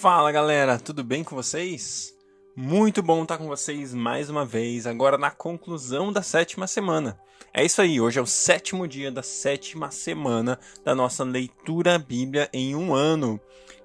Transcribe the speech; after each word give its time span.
Fala 0.00 0.32
galera, 0.32 0.78
tudo 0.78 1.04
bem 1.04 1.22
com 1.22 1.36
vocês? 1.36 2.16
Muito 2.56 3.02
bom 3.02 3.22
estar 3.22 3.36
com 3.36 3.46
vocês 3.46 3.92
mais 3.92 4.30
uma 4.30 4.46
vez, 4.46 4.86
agora 4.86 5.18
na 5.18 5.30
conclusão 5.30 6.10
da 6.10 6.22
sétima 6.22 6.66
semana. 6.66 7.20
É 7.52 7.62
isso 7.62 7.82
aí, 7.82 8.00
hoje 8.00 8.18
é 8.18 8.22
o 8.22 8.26
sétimo 8.26 8.88
dia 8.88 9.12
da 9.12 9.22
sétima 9.22 9.90
semana 9.90 10.58
da 10.82 10.94
nossa 10.94 11.22
leitura 11.22 11.98
Bíblia 11.98 12.48
em 12.50 12.74
um 12.74 12.94
ano. 12.94 13.38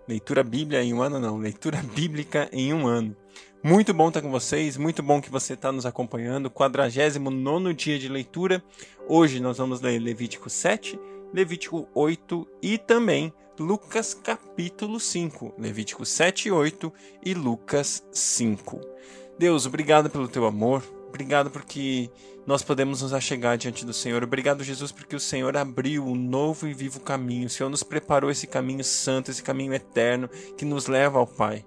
Leitura 0.08 0.42
Bíblia 0.42 0.82
em 0.82 0.94
um 0.94 1.02
ano, 1.02 1.20
não, 1.20 1.36
leitura 1.36 1.84
bíblica 1.94 2.48
em 2.54 2.74
um 2.74 2.88
ano. 2.88 3.14
Muito 3.62 3.94
bom 3.94 4.08
estar 4.08 4.22
com 4.22 4.32
vocês, 4.32 4.78
muito 4.78 5.04
bom 5.04 5.20
que 5.20 5.30
você 5.30 5.52
está 5.52 5.70
nos 5.70 5.86
acompanhando. 5.86 6.50
49 6.50 7.74
dia 7.74 8.00
de 8.00 8.08
leitura. 8.08 8.64
Hoje 9.06 9.42
nós 9.42 9.58
vamos 9.58 9.82
ler 9.82 10.00
Levítico 10.00 10.50
7, 10.50 10.98
Levítico 11.34 11.90
8 11.94 12.48
e 12.62 12.78
também 12.78 13.34
Lucas 13.58 14.14
capítulo 14.14 15.00
5, 15.00 15.54
Levítico 15.58 16.06
7 16.06 16.50
e 16.50 16.52
8 16.52 16.92
e 17.24 17.34
Lucas 17.34 18.06
5. 18.12 18.82
Deus, 19.40 19.66
obrigado 19.66 20.10
pelo 20.10 20.28
teu 20.28 20.46
amor, 20.46 20.84
obrigado 21.08 21.50
porque 21.50 22.10
nós 22.46 22.62
podemos 22.62 23.02
nos 23.02 23.14
achegar 23.14 23.58
diante 23.58 23.86
do 23.86 23.94
Senhor. 23.94 24.22
Obrigado, 24.24 24.62
Jesus, 24.62 24.92
porque 24.92 25.16
o 25.16 25.22
Senhor 25.22 25.56
abriu 25.56 26.06
um 26.06 26.16
novo 26.16 26.68
e 26.68 26.74
vivo 26.74 27.00
caminho. 27.00 27.48
O 27.48 27.50
Senhor 27.50 27.70
nos 27.70 27.82
preparou 27.82 28.30
esse 28.30 28.46
caminho 28.46 28.84
santo, 28.84 29.32
esse 29.32 29.42
caminho 29.42 29.74
eterno 29.74 30.28
que 30.58 30.66
nos 30.66 30.88
leva 30.88 31.18
ao 31.18 31.26
Pai. 31.26 31.66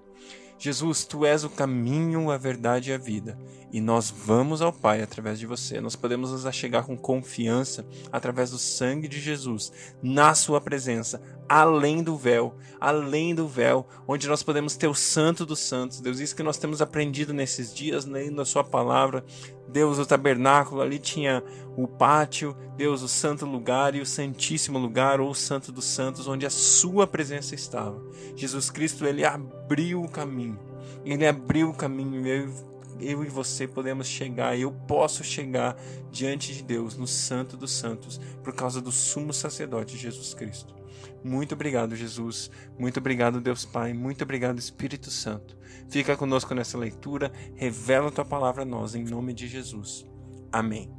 Jesus, 0.59 1.05
tu 1.05 1.25
és 1.25 1.45
o 1.45 1.49
caminho, 1.49 2.29
a 2.29 2.37
verdade 2.37 2.89
e 2.89 2.93
a 2.93 2.97
vida, 2.97 3.39
e 3.71 3.79
nós 3.79 4.09
vamos 4.09 4.61
ao 4.61 4.73
Pai 4.73 5.01
através 5.01 5.39
de 5.39 5.45
você. 5.45 5.79
Nós 5.79 5.95
podemos 5.95 6.31
nos 6.31 6.45
achegar 6.45 6.85
com 6.85 6.97
confiança 6.97 7.87
através 8.11 8.51
do 8.51 8.59
sangue 8.59 9.07
de 9.07 9.21
Jesus, 9.21 9.71
na 10.03 10.35
Sua 10.35 10.59
presença, 10.59 11.21
além 11.49 12.03
do 12.03 12.15
véu, 12.15 12.55
além 12.79 13.33
do 13.33 13.47
véu, 13.47 13.87
onde 14.07 14.27
nós 14.27 14.43
podemos 14.43 14.77
ter 14.77 14.87
o 14.87 14.93
Santo 14.93 15.47
dos 15.47 15.59
Santos. 15.59 15.99
Deus, 15.99 16.19
isso 16.19 16.35
que 16.35 16.43
nós 16.43 16.57
temos 16.57 16.79
aprendido 16.79 17.33
nesses 17.33 17.73
dias, 17.73 18.05
lendo 18.05 18.39
a 18.39 18.45
Sua 18.45 18.63
palavra. 18.63 19.25
Deus, 19.67 19.97
o 19.97 20.05
tabernáculo, 20.05 20.81
ali 20.81 20.99
tinha 20.99 21.43
o 21.75 21.87
pátio, 21.87 22.55
Deus, 22.77 23.01
o 23.01 23.07
santo 23.07 23.45
lugar 23.47 23.95
e 23.95 24.01
o 24.01 24.05
santíssimo 24.05 24.77
lugar, 24.77 25.19
ou 25.19 25.31
o 25.31 25.35
santo 25.35 25.71
dos 25.71 25.85
santos, 25.85 26.27
onde 26.27 26.45
a 26.45 26.51
Sua 26.51 27.07
presença 27.07 27.55
estava. 27.55 27.99
Jesus 28.35 28.69
Cristo, 28.69 29.05
ele 29.05 29.25
abriu 29.25 30.03
o 30.03 30.09
caminho. 30.09 30.59
Ele 31.03 31.25
abriu 31.25 31.69
o 31.69 31.73
caminho. 31.73 32.25
Eu, 32.27 32.53
eu 32.99 33.23
e 33.23 33.27
você 33.27 33.67
podemos 33.67 34.07
chegar, 34.07 34.57
eu 34.57 34.71
posso 34.71 35.23
chegar 35.23 35.75
diante 36.11 36.53
de 36.53 36.61
Deus, 36.61 36.95
no 36.95 37.07
Santo 37.07 37.57
dos 37.57 37.71
Santos, 37.71 38.19
por 38.43 38.53
causa 38.53 38.79
do 38.79 38.91
sumo 38.91 39.33
sacerdote 39.33 39.97
Jesus 39.97 40.33
Cristo. 40.33 40.78
Muito 41.23 41.53
obrigado, 41.53 41.95
Jesus. 41.95 42.49
Muito 42.77 42.97
obrigado, 42.97 43.41
Deus 43.41 43.65
Pai. 43.65 43.93
Muito 43.93 44.23
obrigado, 44.23 44.57
Espírito 44.57 45.11
Santo. 45.11 45.57
Fica 45.89 46.15
conosco 46.15 46.53
nessa 46.53 46.77
leitura. 46.77 47.31
Revela 47.55 48.11
tua 48.11 48.25
palavra 48.25 48.63
a 48.63 48.65
nós, 48.65 48.95
em 48.95 49.03
nome 49.03 49.33
de 49.33 49.47
Jesus. 49.47 50.05
Amém. 50.51 50.91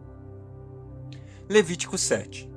Levítico 1.48 1.96
7. 1.96 2.50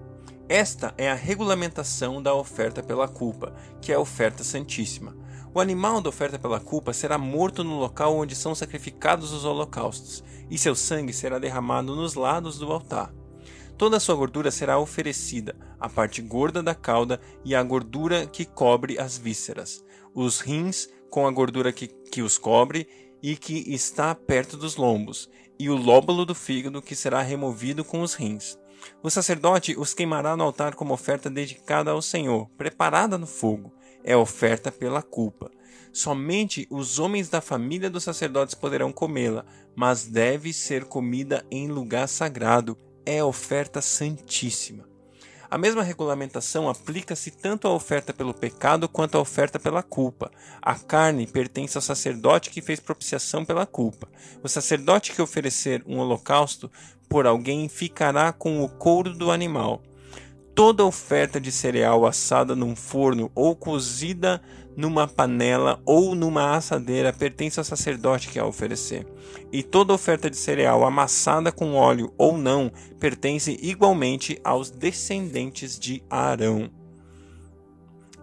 Esta 0.47 0.93
é 0.97 1.09
a 1.09 1.15
regulamentação 1.15 2.21
da 2.21 2.33
oferta 2.33 2.83
pela 2.83 3.07
culpa, 3.07 3.55
que 3.81 3.91
é 3.91 3.95
a 3.95 3.99
oferta 3.99 4.43
santíssima. 4.43 5.15
O 5.53 5.59
animal 5.59 6.01
da 6.01 6.09
oferta 6.09 6.37
pela 6.37 6.59
culpa 6.59 6.91
será 6.93 7.17
morto 7.17 7.63
no 7.63 7.79
local 7.79 8.17
onde 8.17 8.35
são 8.35 8.53
sacrificados 8.53 9.31
os 9.31 9.45
holocaustos, 9.45 10.23
e 10.49 10.57
seu 10.57 10.75
sangue 10.75 11.13
será 11.13 11.39
derramado 11.39 11.95
nos 11.95 12.15
lados 12.15 12.59
do 12.59 12.71
altar. 12.71 13.13
Toda 13.83 13.97
a 13.97 13.99
sua 13.99 14.15
gordura 14.15 14.49
será 14.49 14.79
oferecida, 14.79 15.57
a 15.77 15.89
parte 15.89 16.21
gorda 16.21 16.63
da 16.63 16.73
cauda 16.73 17.19
e 17.43 17.53
a 17.53 17.61
gordura 17.61 18.25
que 18.25 18.45
cobre 18.45 18.97
as 18.97 19.17
vísceras, 19.17 19.83
os 20.15 20.39
rins 20.39 20.87
com 21.09 21.27
a 21.27 21.31
gordura 21.31 21.69
que, 21.73 21.87
que 21.87 22.21
os 22.21 22.37
cobre 22.37 22.87
e 23.21 23.35
que 23.35 23.73
está 23.73 24.15
perto 24.15 24.55
dos 24.55 24.77
lombos, 24.77 25.29
e 25.59 25.69
o 25.69 25.75
lóbulo 25.75 26.25
do 26.25 26.33
fígado 26.33 26.81
que 26.81 26.95
será 26.95 27.21
removido 27.21 27.83
com 27.83 27.99
os 27.99 28.13
rins. 28.13 28.57
O 29.03 29.09
sacerdote 29.09 29.75
os 29.77 29.93
queimará 29.93 30.37
no 30.37 30.45
altar 30.45 30.75
como 30.75 30.93
oferta 30.93 31.29
dedicada 31.29 31.91
ao 31.91 32.01
Senhor, 32.01 32.47
preparada 32.57 33.17
no 33.17 33.27
fogo. 33.27 33.73
É 34.01 34.15
oferta 34.15 34.71
pela 34.71 35.01
culpa. 35.01 35.51
Somente 35.91 36.65
os 36.69 36.99
homens 36.99 37.27
da 37.27 37.41
família 37.41 37.89
dos 37.89 38.05
sacerdotes 38.05 38.55
poderão 38.55 38.93
comê-la, 38.93 39.45
mas 39.75 40.05
deve 40.05 40.53
ser 40.53 40.85
comida 40.85 41.45
em 41.51 41.67
lugar 41.67 42.07
sagrado, 42.07 42.77
é 43.05 43.23
oferta 43.23 43.81
santíssima. 43.81 44.93
A 45.53 45.57
mesma 45.57 45.83
regulamentação 45.83 46.67
aplica-se 46.67 47.29
tanto 47.29 47.67
à 47.67 47.71
oferta 47.71 48.11
pelo 48.11 48.33
pecado 48.33 48.89
quanto 48.89 49.19
à 49.19 49.21
oferta 49.21 49.59
pela 49.59 49.83
culpa. 49.83 50.31
A 50.59 50.73
carne 50.73 51.27
pertence 51.27 51.77
ao 51.77 51.81
sacerdote 51.81 52.49
que 52.49 52.59
fez 52.59 52.79
propiciação 52.79 53.45
pela 53.45 53.63
culpa. 53.65 54.07
O 54.41 54.49
sacerdote 54.49 55.11
que 55.11 55.21
oferecer 55.21 55.83
um 55.85 55.99
holocausto 55.99 56.71
por 57.07 57.27
alguém 57.27 57.69
ficará 57.69 58.33
com 58.33 58.63
o 58.63 58.67
couro 58.67 59.13
do 59.13 59.29
animal. 59.29 59.79
Toda 60.55 60.85
oferta 60.85 61.41
de 61.41 61.51
cereal 61.51 62.05
assada 62.05 62.55
num 62.55 62.75
forno 62.75 63.31
ou 63.33 63.55
cozida 63.55 64.39
numa 64.77 65.07
panela 65.07 65.81
ou 65.83 66.13
numa 66.13 66.55
assadeira 66.55 67.11
pertence 67.11 67.59
ao 67.59 67.63
sacerdote 67.63 68.29
que 68.29 68.37
a 68.37 68.45
oferecer. 68.45 69.07
E 69.51 69.63
toda 69.63 69.93
oferta 69.93 70.29
de 70.29 70.37
cereal 70.37 70.85
amassada 70.85 71.51
com 71.51 71.73
óleo 71.73 72.13
ou 72.17 72.37
não 72.37 72.71
pertence 72.99 73.57
igualmente 73.63 74.39
aos 74.43 74.69
descendentes 74.69 75.79
de 75.79 76.03
Arão. 76.07 76.69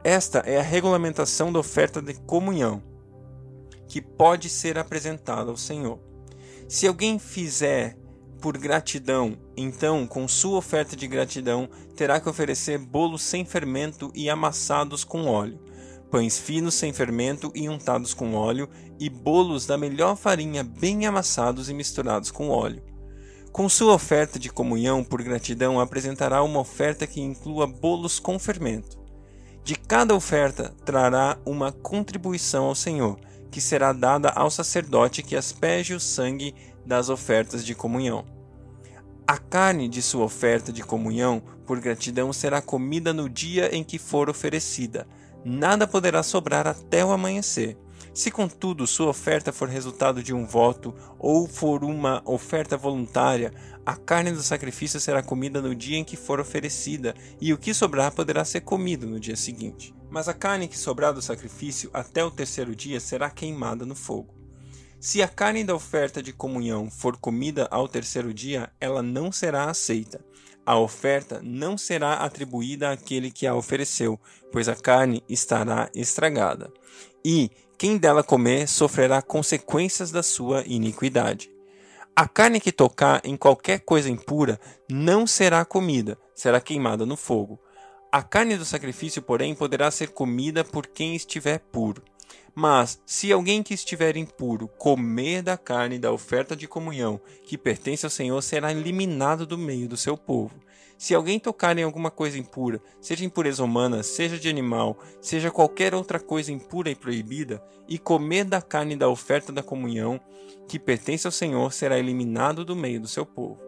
Esta 0.05 0.39
é 0.41 0.59
a 0.59 0.63
regulamentação 0.63 1.53
da 1.53 1.59
oferta 1.59 2.01
de 2.01 2.15
comunhão, 2.15 2.83
que 3.89 4.01
pode 4.01 4.49
ser 4.49 4.79
apresentada 4.79 5.51
ao 5.51 5.57
Senhor. 5.57 5.99
Se 6.69 6.87
alguém 6.87 7.19
fizer 7.19 7.99
por 8.41 8.57
gratidão, 8.57 9.37
então, 9.57 10.07
com 10.07 10.27
sua 10.27 10.59
oferta 10.59 10.97
de 10.97 11.07
gratidão, 11.07 11.69
terá 11.95 12.19
que 12.19 12.29
oferecer 12.29 12.79
bolos 12.79 13.23
sem 13.23 13.45
fermento 13.45 14.11
e 14.15 14.31
amassados 14.31 15.05
com 15.05 15.27
óleo, 15.27 15.61
pães 16.11 16.39
finos 16.39 16.75
sem 16.75 16.93
fermento 16.93 17.53
e 17.55 17.69
untados 17.69 18.15
com 18.15 18.35
óleo, 18.35 18.69
e 18.99 19.09
bolos 19.09 19.67
da 19.67 19.77
melhor 19.77 20.17
farinha 20.17 20.65
bem 20.65 21.07
amassados 21.07 21.69
e 21.69 21.75
misturados 21.75 22.31
com 22.31 22.49
óleo. 22.49 22.83
Com 23.53 23.69
sua 23.69 23.95
oferta 23.95 24.39
de 24.39 24.49
comunhão 24.49 25.05
por 25.05 25.23
gratidão, 25.23 25.81
apresentará 25.81 26.43
uma 26.43 26.61
oferta 26.61 27.07
que 27.07 27.21
inclua 27.21 27.67
bolos 27.67 28.19
com 28.19 28.39
fermento. 28.39 28.99
De 29.63 29.75
cada 29.75 30.15
oferta 30.15 30.75
trará 30.85 31.39
uma 31.45 31.71
contribuição 31.71 32.67
ao 32.67 32.75
Senhor, 32.75 33.19
que 33.51 33.61
será 33.61 33.93
dada 33.93 34.31
ao 34.31 34.51
sacerdote 34.51 35.23
que 35.23 35.37
asperge 35.37 35.95
o 35.95 36.01
sangue 36.01 36.55
das 36.85 37.09
ofertas 37.09 37.65
de 37.65 37.75
comunhão. 37.75 38.25
A 39.27 39.39
carne 39.39 39.89
de 39.89 40.03
sua 40.03 40.25
oferta 40.25 40.73
de 40.73 40.83
comunhão 40.83 41.43
por 41.65 41.79
gratidão 41.81 42.33
será 42.33 42.61
comida 42.61 43.13
no 43.13 43.29
dia 43.29 43.75
em 43.75 43.85
que 43.85 43.99
for 43.99 44.29
oferecida. 44.29 45.07
Nada 45.45 45.87
poderá 45.87 46.23
sobrar 46.23 46.67
até 46.67 47.05
o 47.05 47.13
amanhecer. 47.13 47.79
Se, 48.13 48.31
contudo, 48.31 48.87
sua 48.87 49.09
oferta 49.09 49.53
for 49.53 49.69
resultado 49.69 50.23
de 50.23 50.35
um 50.35 50.45
voto 50.45 50.95
ou 51.17 51.47
for 51.47 51.85
uma 51.85 52.21
oferta 52.25 52.77
voluntária, 52.77 53.53
a 53.87 53.95
carne 53.95 54.33
do 54.33 54.43
sacrifício 54.43 54.99
será 54.99 55.23
comida 55.23 55.63
no 55.63 55.75
dia 55.75 55.97
em 55.97 56.05
que 56.05 56.17
for 56.17 56.41
oferecida, 56.41 57.15
e 57.41 57.53
o 57.53 57.59
que 57.59 57.73
sobrar 57.73 58.13
poderá 58.13 58.45
ser 58.45 58.63
comido 58.63 59.07
no 59.07 59.21
dia 59.21 59.37
seguinte. 59.37 59.95
Mas 60.11 60.29
a 60.29 60.35
carne 60.35 60.67
que 60.67 60.77
sobrar 60.77 61.15
do 61.15 61.23
sacrifício 61.23 61.89
até 61.93 62.25
o 62.25 62.31
terceiro 62.31 62.75
dia 62.75 62.99
será 62.99 63.31
queimada 63.31 63.87
no 63.87 63.95
fogo. 63.95 64.40
Se 65.03 65.23
a 65.23 65.29
carne 65.29 65.65
da 65.65 65.75
oferta 65.75 66.23
de 66.23 66.31
comunhão 66.31 66.91
for 66.91 67.17
comida 67.17 67.67
ao 67.71 67.89
terceiro 67.89 68.35
dia, 68.35 68.71
ela 68.79 69.03
não 69.03 69.33
será 69.33 69.65
aceita. 69.65 70.23
A 70.67 70.79
oferta 70.79 71.41
não 71.43 71.79
será 71.79 72.17
atribuída 72.17 72.91
àquele 72.91 73.31
que 73.31 73.47
a 73.47 73.55
ofereceu, 73.55 74.21
pois 74.53 74.69
a 74.69 74.77
carne 74.77 75.25
estará 75.27 75.89
estragada. 75.95 76.71
E 77.25 77.51
quem 77.79 77.97
dela 77.97 78.23
comer 78.23 78.69
sofrerá 78.69 79.23
consequências 79.23 80.11
da 80.11 80.23
sua 80.23 80.65
iniquidade. 80.67 81.51
A 82.15 82.29
carne 82.29 82.61
que 82.61 82.71
tocar 82.71 83.23
em 83.25 83.39
qualquer 83.39 83.81
coisa 83.81 84.11
impura 84.11 84.61
não 84.87 85.27
será 85.27 85.65
comida, 85.65 86.19
será 86.35 86.61
queimada 86.61 87.07
no 87.07 87.17
fogo. 87.17 87.59
A 88.13 88.23
carne 88.23 88.55
do 88.55 88.67
sacrifício, 88.67 89.23
porém, 89.23 89.55
poderá 89.55 89.91
ser 89.91 90.09
comida 90.09 90.63
por 90.63 90.87
quem 90.87 91.17
estiver 91.17 91.59
puro. 91.59 92.03
Mas, 92.55 93.01
se 93.07 93.33
alguém 93.33 93.63
que 93.63 93.75
estiver 93.75 94.17
impuro 94.17 94.69
comer 94.69 95.43
da 95.43 95.57
carne 95.57 95.99
da 95.99 96.13
oferta 96.13 96.57
de 96.57 96.67
comunhão 96.67 97.21
que 97.45 97.57
pertence 97.57 98.05
ao 98.05 98.11
Senhor, 98.11 98.43
será 98.43 98.73
eliminado 98.73 99.47
do 99.47 99.57
meio 99.57 99.89
do 99.89 99.97
seu 99.97 100.17
povo. 100.17 100.55
Se 100.99 101.15
alguém 101.15 101.41
tocar 101.41 101.79
em 101.79 101.83
alguma 101.83 102.11
coisa 102.11 102.39
impura, 102.39 102.79
seja 103.01 103.25
impureza 103.25 103.65
humana, 103.65 104.03
seja 104.03 104.39
de 104.39 104.51
animal, 104.51 104.99
seja 105.19 105.51
qualquer 105.51 105.95
outra 105.95 106.21
coisa 106.21 106.53
impura 106.53 106.91
e 106.91 106.95
proibida, 106.95 107.63
e 107.89 107.99
comer 107.99 108.45
da 108.45 108.61
carne 108.61 108.95
da 108.95 109.09
oferta 109.09 109.51
da 109.51 109.63
comunhão 109.63 110.21
que 110.69 110.79
pertence 110.79 111.27
ao 111.27 111.33
Senhor, 111.33 111.73
será 111.73 111.99
eliminado 111.99 112.65
do 112.67 112.77
meio 112.77 113.01
do 113.01 113.09
seu 113.09 113.25
povo. 113.25 113.61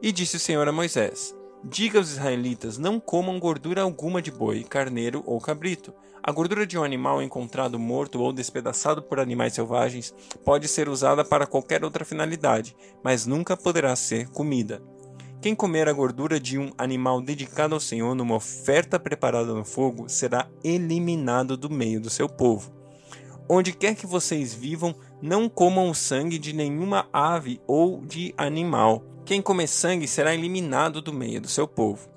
E 0.00 0.12
disse 0.12 0.36
o 0.36 0.40
Senhor 0.40 0.68
a 0.68 0.72
Moisés: 0.72 1.34
Diga 1.66 1.98
aos 1.98 2.10
israelitas: 2.10 2.76
não 2.76 3.00
comam 3.00 3.40
gordura 3.40 3.80
alguma 3.80 4.20
de 4.20 4.30
boi, 4.30 4.62
carneiro 4.64 5.22
ou 5.24 5.40
cabrito. 5.40 5.94
A 6.22 6.30
gordura 6.30 6.66
de 6.66 6.78
um 6.78 6.84
animal 6.84 7.22
encontrado 7.22 7.78
morto 7.78 8.20
ou 8.20 8.34
despedaçado 8.34 9.02
por 9.02 9.18
animais 9.18 9.54
selvagens 9.54 10.14
pode 10.44 10.68
ser 10.68 10.90
usada 10.90 11.24
para 11.24 11.46
qualquer 11.46 11.82
outra 11.82 12.04
finalidade, 12.04 12.76
mas 13.02 13.24
nunca 13.24 13.56
poderá 13.56 13.96
ser 13.96 14.28
comida. 14.28 14.82
Quem 15.40 15.54
comer 15.54 15.88
a 15.88 15.92
gordura 15.92 16.38
de 16.38 16.58
um 16.58 16.70
animal 16.76 17.22
dedicado 17.22 17.74
ao 17.74 17.80
Senhor 17.80 18.14
numa 18.14 18.34
oferta 18.36 19.00
preparada 19.00 19.54
no 19.54 19.64
fogo 19.64 20.08
será 20.08 20.48
eliminado 20.62 21.56
do 21.56 21.70
meio 21.70 22.00
do 22.00 22.10
seu 22.10 22.28
povo. 22.28 22.72
Onde 23.48 23.72
quer 23.72 23.94
que 23.94 24.06
vocês 24.06 24.54
vivam, 24.54 24.94
não 25.20 25.48
comam 25.48 25.90
o 25.90 25.94
sangue 25.94 26.38
de 26.38 26.54
nenhuma 26.54 27.06
ave 27.12 27.60
ou 27.66 28.00
de 28.02 28.34
animal. 28.36 29.02
Quem 29.24 29.40
comer 29.40 29.68
sangue 29.68 30.06
será 30.06 30.34
eliminado 30.34 31.00
do 31.00 31.10
meio 31.10 31.40
do 31.40 31.48
seu 31.48 31.66
povo. 31.66 32.08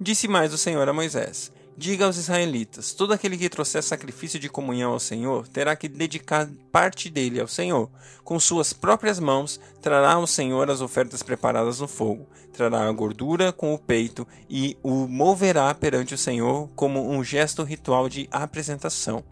Disse 0.00 0.26
mais 0.26 0.54
o 0.54 0.58
Senhor 0.58 0.88
a 0.88 0.92
Moisés: 0.92 1.52
Diga 1.76 2.06
aos 2.06 2.16
israelitas: 2.16 2.94
todo 2.94 3.12
aquele 3.12 3.36
que 3.36 3.50
trouxer 3.50 3.82
sacrifício 3.82 4.40
de 4.40 4.48
comunhão 4.48 4.92
ao 4.92 4.98
Senhor 4.98 5.46
terá 5.48 5.76
que 5.76 5.86
dedicar 5.86 6.48
parte 6.72 7.10
dele 7.10 7.38
ao 7.38 7.46
Senhor. 7.46 7.90
Com 8.24 8.40
suas 8.40 8.72
próprias 8.72 9.20
mãos 9.20 9.60
trará 9.82 10.14
ao 10.14 10.26
Senhor 10.26 10.70
as 10.70 10.80
ofertas 10.80 11.22
preparadas 11.22 11.80
no 11.80 11.86
fogo, 11.86 12.26
trará 12.54 12.88
a 12.88 12.92
gordura 12.92 13.52
com 13.52 13.74
o 13.74 13.78
peito 13.78 14.26
e 14.48 14.78
o 14.82 15.06
moverá 15.06 15.74
perante 15.74 16.14
o 16.14 16.18
Senhor 16.18 16.70
como 16.74 17.10
um 17.10 17.22
gesto 17.22 17.62
ritual 17.64 18.08
de 18.08 18.26
apresentação. 18.32 19.22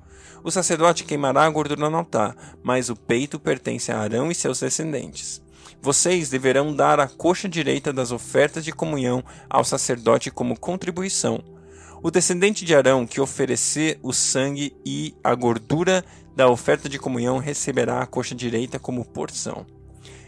O 0.45 0.51
sacerdote 0.51 1.05
queimará 1.05 1.45
a 1.45 1.51
gordura 1.51 1.89
no 1.89 1.97
altar, 1.97 2.37
mas 2.63 2.91
o 2.91 2.97
peito 2.97 3.41
pertence 3.41 3.91
a 3.91 3.99
Arão 3.99 4.31
e 4.31 4.35
seus 4.35 4.61
descendentes. 4.61 5.43
Vocês 5.81 6.29
deverão 6.29 6.75
dar 6.75 7.01
a 7.01 7.07
coxa 7.07 7.49
direita 7.49 7.93
das 7.93 8.11
ofertas 8.11 8.65
de 8.65 8.73
comunhão 8.73 9.25
ao 9.49 9.65
sacerdote 9.65 10.31
como 10.31 10.59
contribuição 10.59 11.43
o 12.03 12.11
descendente 12.11 12.65
de 12.65 12.75
Arão 12.75 13.07
que 13.07 13.21
oferecer 13.21 13.99
o 14.03 14.13
sangue 14.13 14.77
e 14.85 15.15
a 15.23 15.35
gordura 15.35 16.05
da 16.35 16.49
oferta 16.49 16.89
de 16.89 16.99
comunhão 16.99 17.39
receberá 17.39 18.01
a 18.01 18.07
coxa 18.07 18.35
direita 18.35 18.79
como 18.79 19.05
porção. 19.05 19.67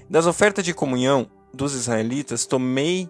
Das 0.08 0.26
ofertas 0.26 0.64
de 0.64 0.74
comunhão 0.74 1.30
dos 1.54 1.74
israelitas, 1.74 2.44
tomei 2.44 3.08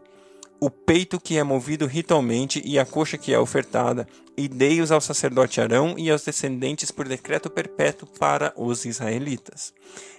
o 0.61 0.71
peito 0.71 1.19
que 1.19 1.39
é 1.39 1.43
movido 1.43 1.87
ritualmente 1.87 2.61
e 2.63 2.79
a 2.79 2.85
coxa 2.85 3.17
que 3.17 3.33
é 3.33 3.39
ofertada, 3.39 4.07
e 4.37 4.47
dei-os 4.47 4.93
ao 4.93 5.01
sacerdote 5.01 5.61
Arão 5.61 5.95
e 5.97 6.11
aos 6.11 6.23
descendentes 6.23 6.91
por 6.91 7.09
decreto 7.09 7.49
perpétuo 7.49 8.07
para 8.19 8.53
os 8.55 8.85
israelitas. 8.85 9.73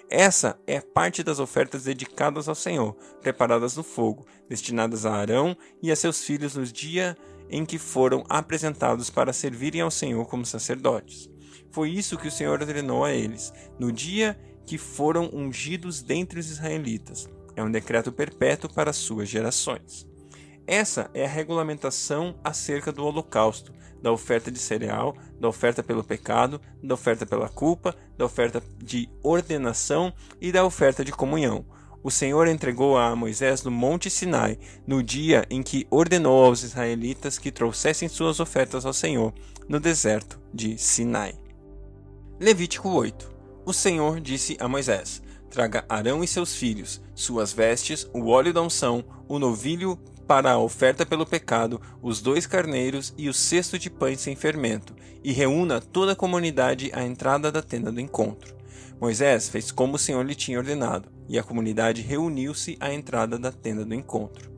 Essa 0.09 0.59
é 0.65 0.81
parte 0.81 1.23
das 1.23 1.39
ofertas 1.39 1.83
dedicadas 1.83 2.49
ao 2.49 2.55
Senhor, 2.55 2.95
preparadas 3.21 3.77
no 3.77 3.83
fogo, 3.83 4.25
destinadas 4.49 5.05
a 5.05 5.13
Arão 5.13 5.55
e 5.81 5.91
a 5.91 5.95
seus 5.95 6.23
filhos 6.23 6.55
nos 6.55 6.73
dias 6.73 7.15
em 7.49 7.63
que 7.63 7.77
foram 7.77 8.23
apresentados 8.27 9.09
para 9.09 9.33
servirem 9.33 9.81
ao 9.81 9.91
Senhor 9.91 10.25
como 10.25 10.45
sacerdotes. 10.45 11.29
Foi 11.69 11.89
isso 11.89 12.17
que 12.17 12.27
o 12.27 12.31
Senhor 12.31 12.59
ordenou 12.61 13.05
a 13.05 13.13
eles, 13.13 13.53
no 13.79 13.91
dia 13.91 14.39
que 14.65 14.77
foram 14.77 15.29
ungidos 15.31 16.01
dentre 16.01 16.39
os 16.39 16.49
israelitas. 16.49 17.29
É 17.55 17.63
um 17.63 17.71
decreto 17.71 18.11
perpétuo 18.11 18.73
para 18.73 18.91
suas 18.91 19.29
gerações. 19.29 20.10
Essa 20.71 21.11
é 21.13 21.25
a 21.25 21.27
regulamentação 21.27 22.39
acerca 22.41 22.93
do 22.93 23.05
holocausto, 23.05 23.73
da 24.01 24.11
oferta 24.11 24.49
de 24.49 24.57
cereal, 24.57 25.17
da 25.37 25.49
oferta 25.49 25.83
pelo 25.83 26.03
pecado, 26.03 26.61
da 26.81 26.93
oferta 26.93 27.25
pela 27.25 27.49
culpa, 27.49 27.93
da 28.17 28.23
oferta 28.23 28.63
de 28.77 29.09
ordenação 29.21 30.13
e 30.39 30.49
da 30.49 30.63
oferta 30.63 31.03
de 31.03 31.11
comunhão 31.11 31.65
o 32.03 32.09
Senhor 32.09 32.47
entregou 32.47 32.97
a 32.97 33.15
Moisés 33.15 33.63
no 33.63 33.71
Monte 33.71 34.09
Sinai, 34.09 34.57
no 34.87 35.03
dia 35.03 35.45
em 35.49 35.61
que 35.61 35.85
ordenou 35.89 36.45
aos 36.45 36.63
israelitas 36.63 37.37
que 37.37 37.51
trouxessem 37.51 38.09
suas 38.09 38.39
ofertas 38.39 38.85
ao 38.85 38.93
Senhor, 38.93 39.33
no 39.67 39.79
deserto 39.79 40.39
de 40.53 40.77
Sinai. 40.77 41.35
Levítico 42.39 42.89
8 42.89 43.31
O 43.65 43.71
Senhor 43.71 44.19
disse 44.19 44.57
a 44.59 44.67
Moisés: 44.67 45.21
Traga 45.49 45.85
Arão 45.87 46.23
e 46.23 46.27
seus 46.27 46.55
filhos, 46.55 47.01
suas 47.13 47.53
vestes, 47.53 48.09
o 48.13 48.29
óleo 48.29 48.53
da 48.53 48.61
unção, 48.61 49.05
o 49.27 49.37
novilho 49.37 49.99
para 50.31 50.53
a 50.53 50.57
oferta 50.57 51.05
pelo 51.05 51.25
pecado, 51.25 51.81
os 52.01 52.21
dois 52.21 52.47
carneiros 52.47 53.13
e 53.17 53.27
o 53.27 53.33
cesto 53.33 53.77
de 53.77 53.89
pães 53.89 54.21
sem 54.21 54.33
fermento, 54.33 54.95
e 55.21 55.33
reúna 55.33 55.81
toda 55.81 56.13
a 56.13 56.15
comunidade 56.15 56.89
à 56.93 57.03
entrada 57.03 57.51
da 57.51 57.61
tenda 57.61 57.91
do 57.91 57.99
encontro. 57.99 58.55
Moisés 58.97 59.49
fez 59.49 59.71
como 59.71 59.95
o 59.95 59.99
Senhor 59.99 60.25
lhe 60.25 60.33
tinha 60.33 60.57
ordenado, 60.57 61.11
e 61.27 61.37
a 61.37 61.43
comunidade 61.43 62.01
reuniu-se 62.01 62.77
à 62.79 62.93
entrada 62.93 63.37
da 63.37 63.51
tenda 63.51 63.83
do 63.83 63.93
encontro. 63.93 64.49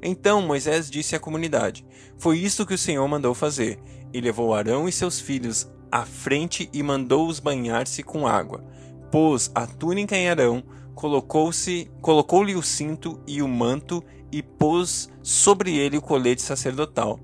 Então 0.00 0.40
Moisés 0.40 0.88
disse 0.88 1.16
à 1.16 1.18
comunidade: 1.18 1.84
Foi 2.16 2.38
isto 2.38 2.64
que 2.64 2.74
o 2.74 2.78
Senhor 2.78 3.08
mandou 3.08 3.34
fazer. 3.34 3.80
E 4.14 4.20
levou 4.20 4.54
Arão 4.54 4.88
e 4.88 4.92
seus 4.92 5.18
filhos 5.18 5.68
à 5.90 6.06
frente 6.06 6.70
e 6.72 6.84
mandou-os 6.84 7.40
banhar-se 7.40 8.00
com 8.04 8.28
água. 8.28 8.64
Pôs 9.10 9.50
a 9.56 9.66
túnica 9.66 10.16
em 10.16 10.28
Arão, 10.28 10.62
colocou-se, 10.96 11.90
colocou-lhe 12.00 12.56
o 12.56 12.62
cinto 12.62 13.20
e 13.26 13.42
o 13.42 13.46
manto 13.46 14.02
e 14.32 14.42
pôs 14.42 15.10
sobre 15.22 15.76
ele 15.76 15.98
o 15.98 16.02
colete 16.02 16.40
sacerdotal. 16.40 17.20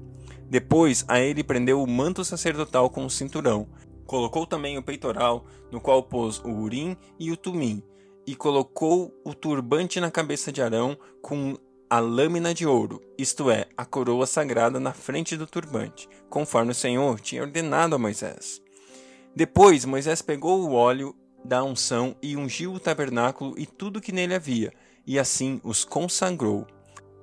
Depois 0.48 1.04
a 1.08 1.18
ele 1.18 1.42
prendeu 1.42 1.82
o 1.82 1.88
manto 1.88 2.22
sacerdotal 2.22 2.90
com 2.90 3.06
o 3.06 3.10
cinturão. 3.10 3.66
Colocou 4.06 4.46
também 4.46 4.76
o 4.76 4.82
peitoral, 4.82 5.46
no 5.70 5.80
qual 5.80 6.02
pôs 6.02 6.38
o 6.40 6.50
urim 6.50 6.94
e 7.18 7.32
o 7.32 7.36
tumim, 7.36 7.82
e 8.26 8.36
colocou 8.36 9.10
o 9.24 9.32
turbante 9.34 9.98
na 10.00 10.10
cabeça 10.10 10.52
de 10.52 10.60
Arão 10.60 10.96
com 11.22 11.56
a 11.88 11.98
lâmina 11.98 12.52
de 12.52 12.66
ouro, 12.66 13.00
isto 13.16 13.50
é, 13.50 13.68
a 13.74 13.86
coroa 13.86 14.26
sagrada 14.26 14.78
na 14.78 14.92
frente 14.92 15.34
do 15.34 15.46
turbante, 15.46 16.08
conforme 16.28 16.72
o 16.72 16.74
Senhor 16.74 17.20
tinha 17.20 17.42
ordenado 17.42 17.94
a 17.94 17.98
Moisés. 17.98 18.60
Depois 19.34 19.86
Moisés 19.86 20.20
pegou 20.20 20.60
o 20.60 20.74
óleo 20.74 21.14
da 21.44 21.62
unção 21.62 22.16
e 22.22 22.36
ungiu 22.36 22.72
o 22.72 22.80
tabernáculo 22.80 23.58
e 23.58 23.66
tudo 23.66 24.00
que 24.00 24.12
nele 24.12 24.34
havia, 24.34 24.72
e 25.06 25.18
assim 25.18 25.60
os 25.64 25.84
consagrou. 25.84 26.66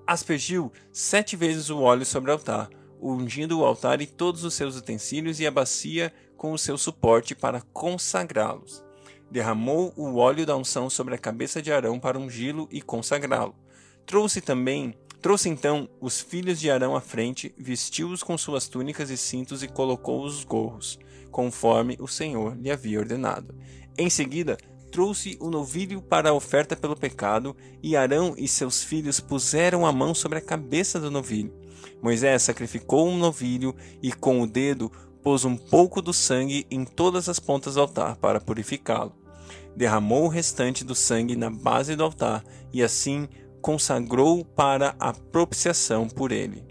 Aspergiu 0.05 0.71
sete 0.91 1.35
vezes 1.35 1.69
o 1.69 1.79
óleo 1.79 2.05
sobre 2.05 2.31
o 2.31 2.33
altar, 2.33 2.69
ungindo 3.01 3.59
o 3.59 3.65
altar 3.65 4.01
e 4.01 4.07
todos 4.07 4.43
os 4.43 4.53
seus 4.53 4.75
utensílios 4.75 5.39
e 5.39 5.47
a 5.47 5.51
bacia 5.51 6.11
com 6.35 6.51
o 6.51 6.57
seu 6.57 6.77
suporte 6.77 7.35
para 7.35 7.61
consagrá-los. 7.73 8.83
Derramou 9.29 9.93
o 9.95 10.15
óleo 10.15 10.45
da 10.45 10.55
unção 10.55 10.89
sobre 10.89 11.13
a 11.13 11.17
cabeça 11.17 11.61
de 11.61 11.71
Arão 11.71 11.99
para 11.99 12.17
ungí-lo 12.17 12.67
e 12.71 12.81
consagrá-lo. 12.81 13.55
Trouxe 14.05 14.41
também, 14.41 14.95
trouxe 15.21 15.49
então 15.49 15.87
os 16.01 16.19
filhos 16.19 16.59
de 16.59 16.71
Arão 16.71 16.95
à 16.95 17.01
frente, 17.01 17.53
vestiu-os 17.57 18.23
com 18.23 18.37
suas 18.37 18.67
túnicas 18.67 19.11
e 19.11 19.17
cintos 19.17 19.61
e 19.61 19.67
colocou 19.67 20.23
os 20.23 20.43
gorros, 20.43 20.97
conforme 21.29 21.95
o 21.99 22.07
Senhor 22.07 22.57
lhe 22.57 22.71
havia 22.71 22.99
ordenado. 22.99 23.53
Em 23.99 24.09
seguida, 24.09 24.57
trouxe 24.93 25.37
o 25.41 25.49
novilho 25.49 26.01
para 26.01 26.29
a 26.29 26.33
oferta 26.33 26.73
pelo 26.73 26.95
pecado, 26.95 27.53
e 27.83 27.97
Arão 27.97 28.33
e 28.37 28.47
seus 28.47 28.81
filhos 28.81 29.19
puseram 29.19 29.85
a 29.85 29.91
mão 29.91 30.15
sobre 30.15 30.37
a 30.37 30.41
cabeça 30.41 31.01
do 31.01 31.11
novilho. 31.11 31.53
Moisés 32.01 32.43
sacrificou 32.43 33.09
um 33.09 33.17
novilho 33.17 33.75
e 34.01 34.13
com 34.13 34.39
o 34.41 34.47
dedo 34.47 34.89
pôs 35.21 35.43
um 35.43 35.57
pouco 35.57 36.01
do 36.01 36.13
sangue 36.13 36.65
em 36.71 36.85
todas 36.85 37.27
as 37.27 37.41
pontas 37.41 37.73
do 37.73 37.81
altar 37.81 38.15
para 38.15 38.39
purificá-lo. 38.39 39.11
Derramou 39.75 40.23
o 40.23 40.29
restante 40.29 40.85
do 40.85 40.95
sangue 40.95 41.35
na 41.35 41.49
base 41.49 41.93
do 41.97 42.05
altar 42.05 42.41
e 42.71 42.81
assim 42.81 43.27
consagrou 43.61 44.45
para 44.45 44.95
a 44.97 45.11
propiciação 45.11 46.07
por 46.07 46.31
ele. 46.31 46.63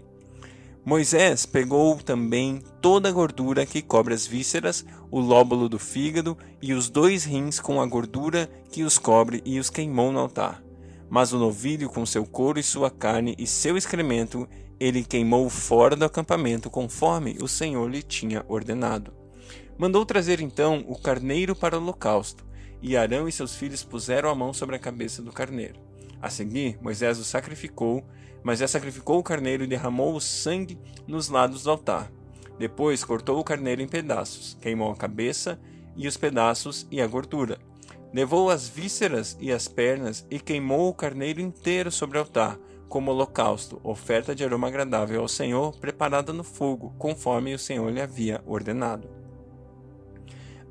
Moisés 0.83 1.45
pegou 1.45 1.97
também 1.97 2.63
toda 2.81 3.09
a 3.09 3.11
gordura 3.11 3.63
que 3.67 3.79
cobre 3.79 4.15
as 4.15 4.25
vísceras, 4.25 4.83
o 5.11 5.19
lóbulo 5.19 5.67
do 5.67 5.79
fígado 5.79 6.37
e 6.61 6.73
os 6.73 6.89
dois 6.89 7.23
rins 7.23 7.59
com 7.59 7.81
a 7.81 7.85
gordura 7.85 8.49
que 8.71 8.83
os 8.83 8.97
cobre 8.97 9.41
e 9.45 9.59
os 9.59 9.69
queimou 9.69 10.11
no 10.11 10.19
altar. 10.19 10.63
Mas 11.09 11.33
o 11.33 11.39
novilho 11.39 11.89
com 11.89 12.05
seu 12.05 12.25
couro 12.25 12.59
e 12.59 12.63
sua 12.63 12.91
carne 12.91 13.35
e 13.37 13.47
seu 13.47 13.75
excremento 13.77 14.47
ele 14.79 15.03
queimou 15.03 15.49
fora 15.49 15.95
do 15.95 16.05
acampamento 16.05 16.69
conforme 16.69 17.37
o 17.41 17.47
Senhor 17.47 17.89
lhe 17.89 18.01
tinha 18.01 18.45
ordenado. 18.47 19.13
Mandou 19.77 20.05
trazer 20.05 20.39
então 20.39 20.85
o 20.87 20.97
carneiro 20.97 21.55
para 21.55 21.77
o 21.77 21.81
holocausto, 21.81 22.45
e 22.81 22.95
Arão 22.95 23.27
e 23.27 23.31
seus 23.31 23.55
filhos 23.55 23.83
puseram 23.83 24.29
a 24.29 24.35
mão 24.35 24.53
sobre 24.53 24.75
a 24.75 24.79
cabeça 24.79 25.21
do 25.21 25.31
carneiro. 25.31 25.79
A 26.21 26.29
seguir, 26.29 26.77
Moisés 26.81 27.17
o 27.17 27.23
sacrificou, 27.23 28.03
mas 28.43 28.59
sacrificou 28.69 29.19
o 29.19 29.23
carneiro 29.23 29.63
e 29.63 29.67
derramou 29.67 30.15
o 30.15 30.21
sangue 30.21 30.77
nos 31.07 31.29
lados 31.29 31.63
do 31.63 31.71
altar. 31.71 32.11
Depois 32.59 33.05
cortou 33.05 33.39
o 33.39 33.43
carneiro 33.43 33.81
em 33.81 33.87
pedaços, 33.87 34.57
queimou 34.61 34.91
a 34.91 34.95
cabeça 34.95 35.57
e 35.95 36.07
os 36.09 36.17
pedaços 36.17 36.85
e 36.91 37.01
a 37.01 37.07
gordura. 37.07 37.57
Levou 38.13 38.49
as 38.49 38.67
vísceras 38.67 39.37
e 39.39 39.49
as 39.49 39.69
pernas 39.69 40.25
e 40.29 40.39
queimou 40.39 40.89
o 40.89 40.93
carneiro 40.93 41.39
inteiro 41.39 41.89
sobre 41.89 42.17
o 42.17 42.21
altar, 42.21 42.59
como 42.89 43.11
holocausto, 43.11 43.79
oferta 43.81 44.35
de 44.35 44.43
aroma 44.43 44.67
agradável 44.67 45.21
ao 45.21 45.27
Senhor, 45.27 45.77
preparada 45.77 46.33
no 46.33 46.43
fogo, 46.43 46.93
conforme 46.97 47.53
o 47.53 47.59
Senhor 47.59 47.89
lhe 47.89 48.01
havia 48.01 48.43
ordenado. 48.45 49.07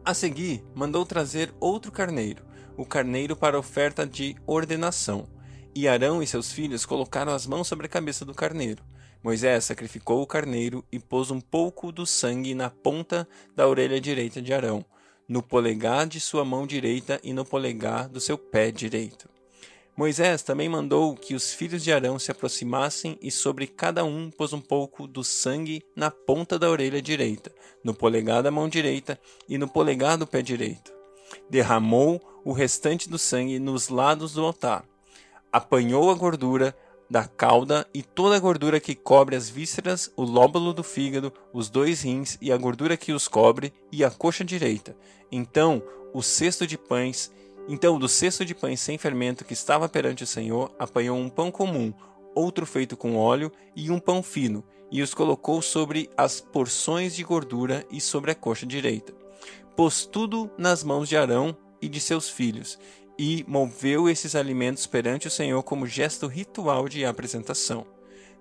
A 0.04 0.12
seguir, 0.12 0.62
mandou 0.74 1.06
trazer 1.06 1.54
outro 1.58 1.90
carneiro, 1.90 2.44
o 2.76 2.84
carneiro 2.84 3.34
para 3.34 3.58
oferta 3.58 4.06
de 4.06 4.36
ordenação, 4.46 5.26
E 5.80 5.86
Arão 5.86 6.20
e 6.20 6.26
seus 6.26 6.50
filhos 6.50 6.84
colocaram 6.84 7.32
as 7.32 7.46
mãos 7.46 7.68
sobre 7.68 7.86
a 7.86 7.88
cabeça 7.88 8.24
do 8.24 8.34
carneiro. 8.34 8.82
Moisés 9.22 9.62
sacrificou 9.62 10.20
o 10.20 10.26
carneiro 10.26 10.84
e 10.90 10.98
pôs 10.98 11.30
um 11.30 11.40
pouco 11.40 11.92
do 11.92 12.04
sangue 12.04 12.52
na 12.52 12.68
ponta 12.68 13.28
da 13.54 13.68
orelha 13.68 14.00
direita 14.00 14.42
de 14.42 14.52
Arão, 14.52 14.84
no 15.28 15.40
polegar 15.40 16.04
de 16.08 16.18
sua 16.18 16.44
mão 16.44 16.66
direita 16.66 17.20
e 17.22 17.32
no 17.32 17.44
polegar 17.44 18.08
do 18.08 18.20
seu 18.20 18.36
pé 18.36 18.72
direito. 18.72 19.28
Moisés 19.96 20.42
também 20.42 20.68
mandou 20.68 21.14
que 21.14 21.36
os 21.36 21.54
filhos 21.54 21.84
de 21.84 21.92
Arão 21.92 22.18
se 22.18 22.32
aproximassem 22.32 23.16
e 23.22 23.30
sobre 23.30 23.68
cada 23.68 24.04
um 24.04 24.32
pôs 24.32 24.52
um 24.52 24.60
pouco 24.60 25.06
do 25.06 25.22
sangue 25.22 25.80
na 25.94 26.10
ponta 26.10 26.58
da 26.58 26.68
orelha 26.68 27.00
direita, 27.00 27.52
no 27.84 27.94
polegar 27.94 28.42
da 28.42 28.50
mão 28.50 28.68
direita 28.68 29.16
e 29.48 29.56
no 29.56 29.68
polegar 29.68 30.18
do 30.18 30.26
pé 30.26 30.42
direito. 30.42 30.92
Derramou 31.48 32.20
o 32.44 32.52
restante 32.52 33.08
do 33.08 33.16
sangue 33.16 33.60
nos 33.60 33.88
lados 33.88 34.32
do 34.32 34.44
altar. 34.44 34.84
Apanhou 35.52 36.10
a 36.10 36.14
gordura 36.14 36.76
da 37.10 37.24
cauda 37.24 37.86
e 37.94 38.02
toda 38.02 38.36
a 38.36 38.40
gordura 38.40 38.78
que 38.78 38.94
cobre 38.94 39.34
as 39.34 39.48
vísceras, 39.48 40.12
o 40.14 40.22
lóbulo 40.22 40.74
do 40.74 40.84
fígado, 40.84 41.32
os 41.52 41.70
dois 41.70 42.02
rins 42.02 42.36
e 42.40 42.52
a 42.52 42.56
gordura 42.56 42.96
que 42.96 43.12
os 43.12 43.26
cobre 43.26 43.72
e 43.90 44.04
a 44.04 44.10
coxa 44.10 44.44
direita. 44.44 44.96
Então, 45.32 45.82
o 46.12 46.22
cesto 46.22 46.66
de 46.66 46.76
pães 46.76 47.30
então, 47.70 47.98
do 47.98 48.08
cesto 48.08 48.46
de 48.46 48.54
pães 48.54 48.80
sem 48.80 48.96
fermento 48.96 49.44
que 49.44 49.52
estava 49.52 49.90
perante 49.90 50.24
o 50.24 50.26
Senhor, 50.26 50.74
apanhou 50.78 51.18
um 51.18 51.28
pão 51.28 51.50
comum, 51.50 51.92
outro 52.34 52.64
feito 52.64 52.96
com 52.96 53.14
óleo 53.14 53.52
e 53.76 53.90
um 53.90 54.00
pão 54.00 54.22
fino, 54.22 54.64
e 54.90 55.02
os 55.02 55.12
colocou 55.12 55.60
sobre 55.60 56.08
as 56.16 56.40
porções 56.40 57.14
de 57.14 57.22
gordura 57.22 57.84
e 57.90 58.00
sobre 58.00 58.30
a 58.30 58.34
coxa 58.34 58.64
direita. 58.64 59.12
Pôs 59.76 60.06
tudo 60.06 60.50
nas 60.56 60.82
mãos 60.82 61.10
de 61.10 61.16
Arão 61.18 61.54
e 61.80 61.90
de 61.90 62.00
seus 62.00 62.30
filhos, 62.30 62.78
e 63.18 63.44
moveu 63.48 64.08
esses 64.08 64.36
alimentos 64.36 64.86
perante 64.86 65.26
o 65.26 65.30
Senhor 65.30 65.62
como 65.64 65.86
gesto 65.86 66.28
ritual 66.28 66.88
de 66.88 67.04
apresentação. 67.04 67.84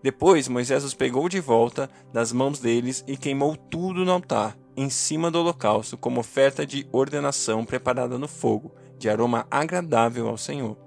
Depois 0.04 0.48
Moisés 0.48 0.84
os 0.84 0.94
pegou 0.94 1.28
de 1.28 1.40
volta 1.40 1.90
das 2.14 2.32
mãos 2.32 2.60
deles 2.60 3.04
e 3.08 3.18
queimou 3.18 3.58
tudo 3.58 4.06
no 4.06 4.12
altar, 4.12 4.56
em 4.76 4.90
cima 4.90 5.32
do 5.32 5.40
holocausto, 5.40 5.98
como 5.98 6.20
oferta 6.20 6.66
de 6.66 6.88
ordenação 6.92 7.66
preparada 7.66 8.20
no 8.20 8.28
fogo 8.28 8.76
de 9.00 9.10
aroma 9.10 9.48
agradável 9.50 10.28
ao 10.28 10.38
Senhor. 10.38 10.78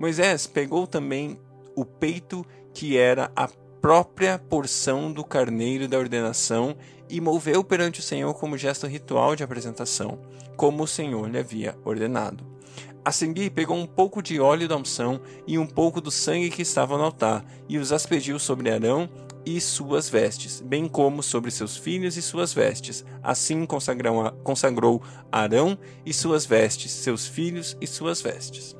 Moisés 0.00 0.48
pegou 0.48 0.86
também 0.86 1.38
o 1.76 1.84
peito 1.84 2.44
que 2.74 2.96
era 2.96 3.30
a 3.36 3.48
própria 3.80 4.38
porção 4.38 5.12
do 5.12 5.24
carneiro 5.24 5.86
da 5.86 5.98
ordenação 5.98 6.76
e 7.08 7.20
moveu 7.20 7.62
perante 7.62 8.00
o 8.00 8.02
Senhor 8.02 8.34
como 8.34 8.56
gesto 8.56 8.86
ritual 8.86 9.36
de 9.36 9.44
apresentação, 9.44 10.18
como 10.56 10.82
o 10.82 10.88
Senhor 10.88 11.28
lhe 11.28 11.38
havia 11.38 11.76
ordenado. 11.84 12.51
A 13.04 13.10
seguir, 13.10 13.50
pegou 13.50 13.76
um 13.76 13.86
pouco 13.86 14.22
de 14.22 14.38
óleo 14.38 14.68
da 14.68 14.76
unção 14.76 15.20
e 15.44 15.58
um 15.58 15.66
pouco 15.66 16.00
do 16.00 16.10
sangue 16.10 16.50
que 16.50 16.62
estava 16.62 16.96
no 16.96 17.02
altar, 17.02 17.44
e 17.68 17.76
os 17.76 17.90
aspergiu 17.92 18.38
sobre 18.38 18.70
Arão 18.70 19.10
e 19.44 19.60
suas 19.60 20.08
vestes, 20.08 20.60
bem 20.60 20.86
como 20.86 21.20
sobre 21.20 21.50
seus 21.50 21.76
filhos 21.76 22.16
e 22.16 22.22
suas 22.22 22.54
vestes. 22.54 23.04
Assim 23.20 23.66
consagrou 23.66 25.02
Arão 25.32 25.76
e 26.06 26.14
suas 26.14 26.46
vestes, 26.46 26.92
seus 26.92 27.26
filhos 27.26 27.76
e 27.80 27.88
suas 27.88 28.22
vestes. 28.22 28.76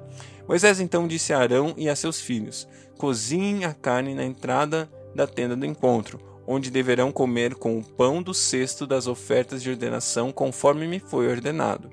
Moisés 0.47 0.79
então 0.79 1.09
disse 1.09 1.33
a 1.33 1.39
Arão 1.39 1.75
e 1.77 1.89
a 1.89 1.97
seus 1.97 2.21
filhos: 2.21 2.69
Cozinhem 2.99 3.65
a 3.65 3.75
carne 3.75 4.15
na 4.15 4.25
entrada 4.25 4.89
da 5.17 5.27
tenda 5.27 5.57
do 5.57 5.67
encontro, 5.67 6.21
onde 6.47 6.71
deverão 6.71 7.11
comer 7.11 7.57
com 7.57 7.77
o 7.77 7.85
pão 7.85 8.23
do 8.23 8.33
cesto 8.33 8.87
das 8.87 9.09
ofertas 9.09 9.61
de 9.65 9.71
ordenação, 9.71 10.31
conforme 10.31 10.87
me 10.87 11.01
foi 11.01 11.27
ordenado. 11.27 11.91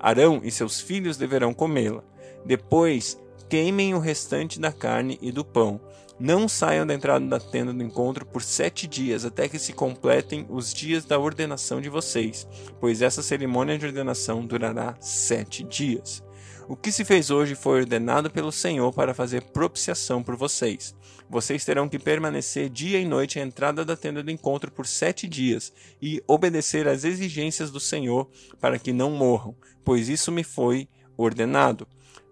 Arão 0.00 0.40
e 0.42 0.50
seus 0.50 0.80
filhos 0.80 1.16
deverão 1.16 1.54
comê-la. 1.54 2.02
Depois, 2.44 3.20
queimem 3.48 3.94
o 3.94 3.98
restante 3.98 4.58
da 4.58 4.72
carne 4.72 5.18
e 5.20 5.30
do 5.30 5.44
pão 5.44 5.80
não 6.20 6.46
saiam 6.46 6.86
da 6.86 6.92
entrada 6.92 7.24
da 7.24 7.40
tenda 7.40 7.72
do 7.72 7.82
encontro 7.82 8.26
por 8.26 8.42
sete 8.42 8.86
dias, 8.86 9.24
até 9.24 9.48
que 9.48 9.58
se 9.58 9.72
completem 9.72 10.44
os 10.50 10.72
dias 10.74 11.06
da 11.06 11.18
ordenação 11.18 11.80
de 11.80 11.88
vocês, 11.88 12.46
pois 12.78 13.00
essa 13.00 13.22
cerimônia 13.22 13.78
de 13.78 13.86
ordenação 13.86 14.44
durará 14.44 14.94
sete 15.00 15.64
dias. 15.64 16.22
O 16.70 16.76
que 16.76 16.92
se 16.92 17.04
fez 17.04 17.32
hoje 17.32 17.56
foi 17.56 17.80
ordenado 17.80 18.30
pelo 18.30 18.52
Senhor 18.52 18.92
para 18.92 19.12
fazer 19.12 19.42
propiciação 19.42 20.22
por 20.22 20.36
vocês. 20.36 20.94
Vocês 21.28 21.64
terão 21.64 21.88
que 21.88 21.98
permanecer 21.98 22.70
dia 22.70 23.00
e 23.00 23.04
noite 23.04 23.40
à 23.40 23.42
entrada 23.42 23.84
da 23.84 23.96
tenda 23.96 24.22
do 24.22 24.30
encontro 24.30 24.70
por 24.70 24.86
sete 24.86 25.26
dias 25.26 25.72
e 26.00 26.22
obedecer 26.28 26.86
às 26.86 27.02
exigências 27.02 27.72
do 27.72 27.80
Senhor 27.80 28.30
para 28.60 28.78
que 28.78 28.92
não 28.92 29.10
morram, 29.10 29.52
pois 29.84 30.08
isso 30.08 30.30
me 30.30 30.44
foi 30.44 30.88
ordenado. 31.16 31.88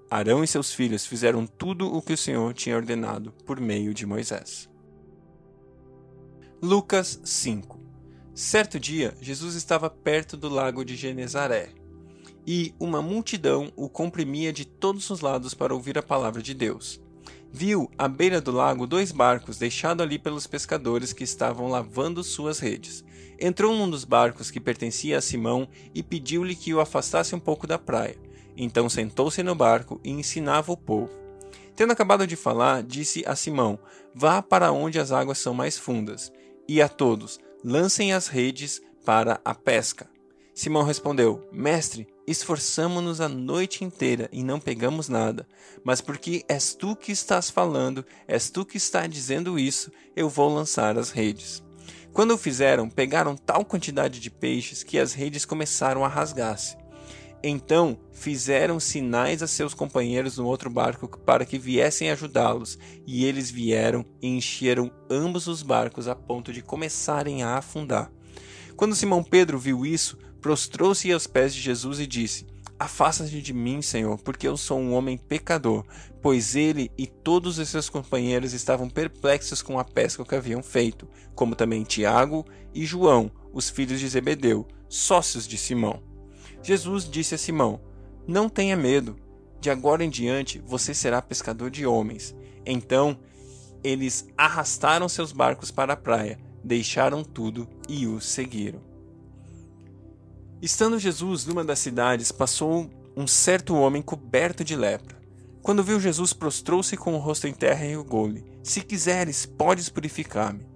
Arão 0.08 0.44
e 0.44 0.46
seus 0.46 0.72
filhos 0.72 1.04
fizeram 1.04 1.44
tudo 1.44 1.92
o 1.92 2.00
que 2.00 2.12
o 2.12 2.16
Senhor 2.16 2.54
tinha 2.54 2.76
ordenado 2.76 3.32
por 3.44 3.58
meio 3.58 3.92
de 3.92 4.06
Moisés. 4.06 4.70
Lucas 6.62 7.20
5 7.24 7.76
Certo 8.32 8.78
dia, 8.78 9.16
Jesus 9.20 9.56
estava 9.56 9.90
perto 9.90 10.36
do 10.36 10.48
lago 10.48 10.84
de 10.84 10.94
Genezaré, 10.94 11.70
e 12.50 12.74
uma 12.80 13.02
multidão 13.02 13.70
o 13.76 13.90
comprimia 13.90 14.50
de 14.54 14.64
todos 14.64 15.10
os 15.10 15.20
lados 15.20 15.52
para 15.52 15.74
ouvir 15.74 15.98
a 15.98 16.02
palavra 16.02 16.40
de 16.40 16.54
Deus. 16.54 16.98
Viu 17.52 17.90
à 17.98 18.08
beira 18.08 18.40
do 18.40 18.50
lago 18.50 18.86
dois 18.86 19.12
barcos 19.12 19.58
deixados 19.58 20.02
ali 20.02 20.18
pelos 20.18 20.46
pescadores 20.46 21.12
que 21.12 21.22
estavam 21.22 21.68
lavando 21.68 22.24
suas 22.24 22.58
redes. 22.58 23.04
Entrou 23.38 23.76
num 23.76 23.90
dos 23.90 24.02
barcos 24.02 24.50
que 24.50 24.58
pertencia 24.58 25.18
a 25.18 25.20
Simão 25.20 25.68
e 25.94 26.02
pediu-lhe 26.02 26.56
que 26.56 26.72
o 26.72 26.80
afastasse 26.80 27.34
um 27.34 27.38
pouco 27.38 27.66
da 27.66 27.78
praia. 27.78 28.16
Então 28.56 28.88
sentou-se 28.88 29.42
no 29.42 29.54
barco 29.54 30.00
e 30.02 30.08
ensinava 30.08 30.72
o 30.72 30.76
povo. 30.76 31.10
Tendo 31.76 31.92
acabado 31.92 32.26
de 32.26 32.34
falar, 32.34 32.82
disse 32.82 33.24
a 33.26 33.36
Simão: 33.36 33.78
Vá 34.14 34.40
para 34.40 34.72
onde 34.72 34.98
as 34.98 35.12
águas 35.12 35.36
são 35.36 35.52
mais 35.52 35.76
fundas, 35.76 36.32
e 36.66 36.80
a 36.80 36.88
todos, 36.88 37.38
lancem 37.62 38.14
as 38.14 38.26
redes 38.26 38.80
para 39.04 39.38
a 39.44 39.54
pesca. 39.54 40.08
Simão 40.54 40.82
respondeu: 40.82 41.46
Mestre, 41.52 42.08
esforçamo-nos 42.30 43.20
a 43.20 43.28
noite 43.28 43.84
inteira 43.84 44.28
e 44.32 44.42
não 44.42 44.60
pegamos 44.60 45.08
nada. 45.08 45.46
Mas 45.82 46.00
porque 46.00 46.44
és 46.48 46.74
tu 46.74 46.94
que 46.94 47.12
estás 47.12 47.48
falando, 47.50 48.04
és 48.26 48.50
tu 48.50 48.64
que 48.64 48.76
está 48.76 49.06
dizendo 49.06 49.58
isso, 49.58 49.90
eu 50.14 50.28
vou 50.28 50.52
lançar 50.52 50.98
as 50.98 51.10
redes. 51.10 51.62
Quando 52.12 52.32
o 52.32 52.38
fizeram, 52.38 52.88
pegaram 52.88 53.36
tal 53.36 53.64
quantidade 53.64 54.20
de 54.20 54.30
peixes 54.30 54.82
que 54.82 54.98
as 54.98 55.12
redes 55.12 55.44
começaram 55.44 56.04
a 56.04 56.08
rasgar-se. 56.08 56.76
Então 57.42 57.98
fizeram 58.12 58.80
sinais 58.80 59.42
a 59.42 59.46
seus 59.46 59.72
companheiros 59.72 60.38
no 60.38 60.46
outro 60.46 60.68
barco 60.68 61.06
para 61.20 61.46
que 61.46 61.58
viessem 61.58 62.10
ajudá-los, 62.10 62.78
e 63.06 63.24
eles 63.24 63.50
vieram 63.50 64.04
e 64.20 64.26
encheram 64.26 64.90
ambos 65.08 65.46
os 65.46 65.62
barcos 65.62 66.08
a 66.08 66.16
ponto 66.16 66.52
de 66.52 66.60
começarem 66.60 67.42
a 67.42 67.56
afundar. 67.56 68.10
Quando 68.76 68.94
Simão 68.94 69.22
Pedro 69.22 69.58
viu 69.58 69.86
isso, 69.86 70.18
prostrou-se 70.40 71.10
aos 71.12 71.26
pés 71.26 71.54
de 71.54 71.60
Jesus 71.60 72.00
e 72.00 72.06
disse: 72.06 72.46
Afasta-te 72.78 73.42
de 73.42 73.52
mim, 73.52 73.82
Senhor, 73.82 74.18
porque 74.18 74.46
eu 74.46 74.56
sou 74.56 74.78
um 74.78 74.94
homem 74.94 75.18
pecador. 75.18 75.84
Pois 76.22 76.54
ele 76.54 76.90
e 76.96 77.06
todos 77.06 77.58
os 77.58 77.68
seus 77.68 77.88
companheiros 77.88 78.52
estavam 78.52 78.88
perplexos 78.88 79.62
com 79.62 79.78
a 79.78 79.84
pesca 79.84 80.24
que 80.24 80.34
haviam 80.34 80.62
feito, 80.62 81.08
como 81.34 81.56
também 81.56 81.82
Tiago 81.82 82.44
e 82.72 82.86
João, 82.86 83.30
os 83.52 83.68
filhos 83.68 83.98
de 83.98 84.08
Zebedeu, 84.08 84.66
sócios 84.88 85.46
de 85.46 85.58
Simão. 85.58 86.02
Jesus 86.62 87.08
disse 87.08 87.34
a 87.34 87.38
Simão: 87.38 87.80
Não 88.26 88.48
tenha 88.48 88.76
medo, 88.76 89.16
de 89.60 89.70
agora 89.70 90.04
em 90.04 90.10
diante 90.10 90.60
você 90.64 90.94
será 90.94 91.20
pescador 91.20 91.70
de 91.70 91.84
homens. 91.84 92.34
Então 92.64 93.18
eles 93.82 94.28
arrastaram 94.36 95.08
seus 95.08 95.32
barcos 95.32 95.70
para 95.70 95.94
a 95.94 95.96
praia, 95.96 96.38
deixaram 96.62 97.24
tudo 97.24 97.68
e 97.88 98.06
os 98.06 98.24
seguiram. 98.24 98.87
Estando 100.60 100.98
Jesus 100.98 101.46
numa 101.46 101.64
das 101.64 101.78
cidades, 101.78 102.32
passou 102.32 102.90
um 103.16 103.28
certo 103.28 103.76
homem 103.76 104.02
coberto 104.02 104.64
de 104.64 104.74
lepra. 104.74 105.16
Quando 105.62 105.84
viu 105.84 106.00
Jesus, 106.00 106.32
prostrou-se 106.32 106.96
com 106.96 107.14
o 107.14 107.18
rosto 107.18 107.46
em 107.46 107.52
terra 107.52 107.86
e 107.86 107.94
rogou-lhe: 107.94 108.44
Se 108.62 108.80
quiseres, 108.80 109.46
podes 109.46 109.88
purificar-me. 109.88 110.66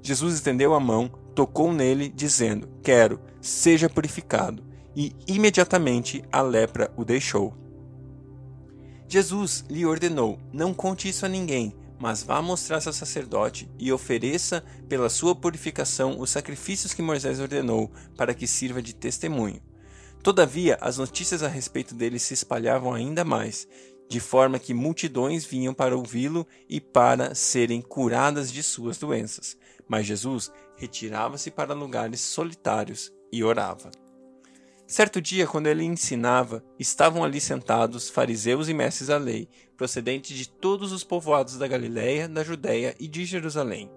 Jesus 0.00 0.34
estendeu 0.34 0.74
a 0.74 0.80
mão, 0.80 1.08
tocou 1.34 1.72
nele, 1.72 2.08
dizendo: 2.08 2.68
Quero, 2.82 3.20
seja 3.40 3.90
purificado 3.90 4.62
e 4.94 5.12
imediatamente 5.26 6.22
a 6.30 6.40
lepra 6.40 6.92
o 6.96 7.04
deixou. 7.04 7.52
Jesus 9.08 9.64
lhe 9.68 9.84
ordenou: 9.84 10.38
Não 10.52 10.72
conte 10.72 11.08
isso 11.08 11.26
a 11.26 11.28
ninguém, 11.28 11.74
mas 11.98 12.22
vá 12.22 12.42
mostrar-se 12.42 12.88
ao 12.88 12.94
sacerdote 12.94 13.68
e 13.78 13.92
ofereça 13.92 14.64
pela 14.88 15.08
sua 15.08 15.34
purificação 15.34 16.20
os 16.20 16.30
sacrifícios 16.30 16.92
que 16.92 17.02
Moisés 17.02 17.40
ordenou, 17.40 17.90
para 18.16 18.34
que 18.34 18.46
sirva 18.46 18.82
de 18.82 18.94
testemunho. 18.94 19.62
Todavia, 20.22 20.76
as 20.80 20.98
notícias 20.98 21.42
a 21.42 21.48
respeito 21.48 21.94
dele 21.94 22.18
se 22.18 22.34
espalhavam 22.34 22.92
ainda 22.92 23.24
mais, 23.24 23.66
de 24.08 24.20
forma 24.20 24.58
que 24.58 24.74
multidões 24.74 25.44
vinham 25.44 25.74
para 25.74 25.96
ouvi-lo 25.96 26.46
e 26.68 26.80
para 26.80 27.34
serem 27.34 27.80
curadas 27.80 28.52
de 28.52 28.62
suas 28.62 28.98
doenças. 28.98 29.56
Mas 29.88 30.06
Jesus 30.06 30.50
retirava-se 30.76 31.50
para 31.50 31.74
lugares 31.74 32.20
solitários 32.20 33.12
e 33.32 33.42
orava. 33.42 33.90
Certo 34.86 35.20
dia, 35.20 35.48
quando 35.48 35.66
ele 35.66 35.82
ensinava, 35.82 36.62
estavam 36.78 37.24
ali 37.24 37.40
sentados 37.40 38.08
fariseus 38.08 38.68
e 38.68 38.74
mestres 38.74 39.08
da 39.08 39.18
lei, 39.18 39.48
procedentes 39.76 40.36
de 40.36 40.48
todos 40.48 40.92
os 40.92 41.02
povoados 41.02 41.58
da 41.58 41.66
Galiléia, 41.66 42.28
da 42.28 42.44
Judéia 42.44 42.94
e 43.00 43.08
de 43.08 43.24
Jerusalém. 43.24 43.90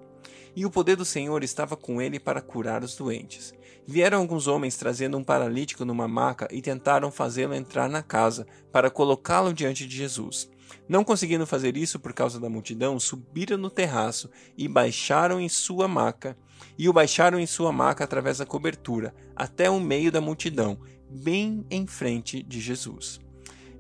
E 0.55 0.65
o 0.65 0.71
poder 0.71 0.95
do 0.95 1.05
Senhor 1.05 1.43
estava 1.43 1.77
com 1.77 2.01
ele 2.01 2.19
para 2.19 2.41
curar 2.41 2.83
os 2.83 2.95
doentes. 2.95 3.53
Vieram 3.85 4.17
alguns 4.17 4.47
homens 4.47 4.77
trazendo 4.77 5.15
um 5.15 5.23
paralítico 5.23 5.85
numa 5.85 6.07
maca 6.07 6.47
e 6.51 6.59
tentaram 6.59 7.11
fazê-lo 7.11 7.53
entrar 7.53 7.87
na 7.87 8.01
casa, 8.01 8.47
para 8.71 8.89
colocá-lo 8.89 9.53
diante 9.53 9.85
de 9.85 9.95
Jesus. 9.95 10.49
Não 10.87 11.03
conseguindo 11.03 11.45
fazer 11.45 11.77
isso 11.77 11.99
por 11.99 12.13
causa 12.13 12.39
da 12.39 12.49
multidão, 12.49 12.99
subiram 12.99 13.57
no 13.57 13.69
terraço 13.69 14.27
e 14.57 14.67
baixaram 14.67 15.39
em 15.39 15.49
sua 15.49 15.87
maca, 15.87 16.35
e 16.77 16.87
o 16.89 16.93
baixaram 16.93 17.39
em 17.39 17.45
sua 17.45 17.71
maca 17.71 18.03
através 18.03 18.37
da 18.37 18.45
cobertura, 18.45 19.13
até 19.35 19.69
o 19.69 19.79
meio 19.79 20.11
da 20.11 20.21
multidão, 20.21 20.79
bem 21.09 21.65
em 21.69 21.85
frente 21.87 22.43
de 22.43 22.59
Jesus. 22.59 23.19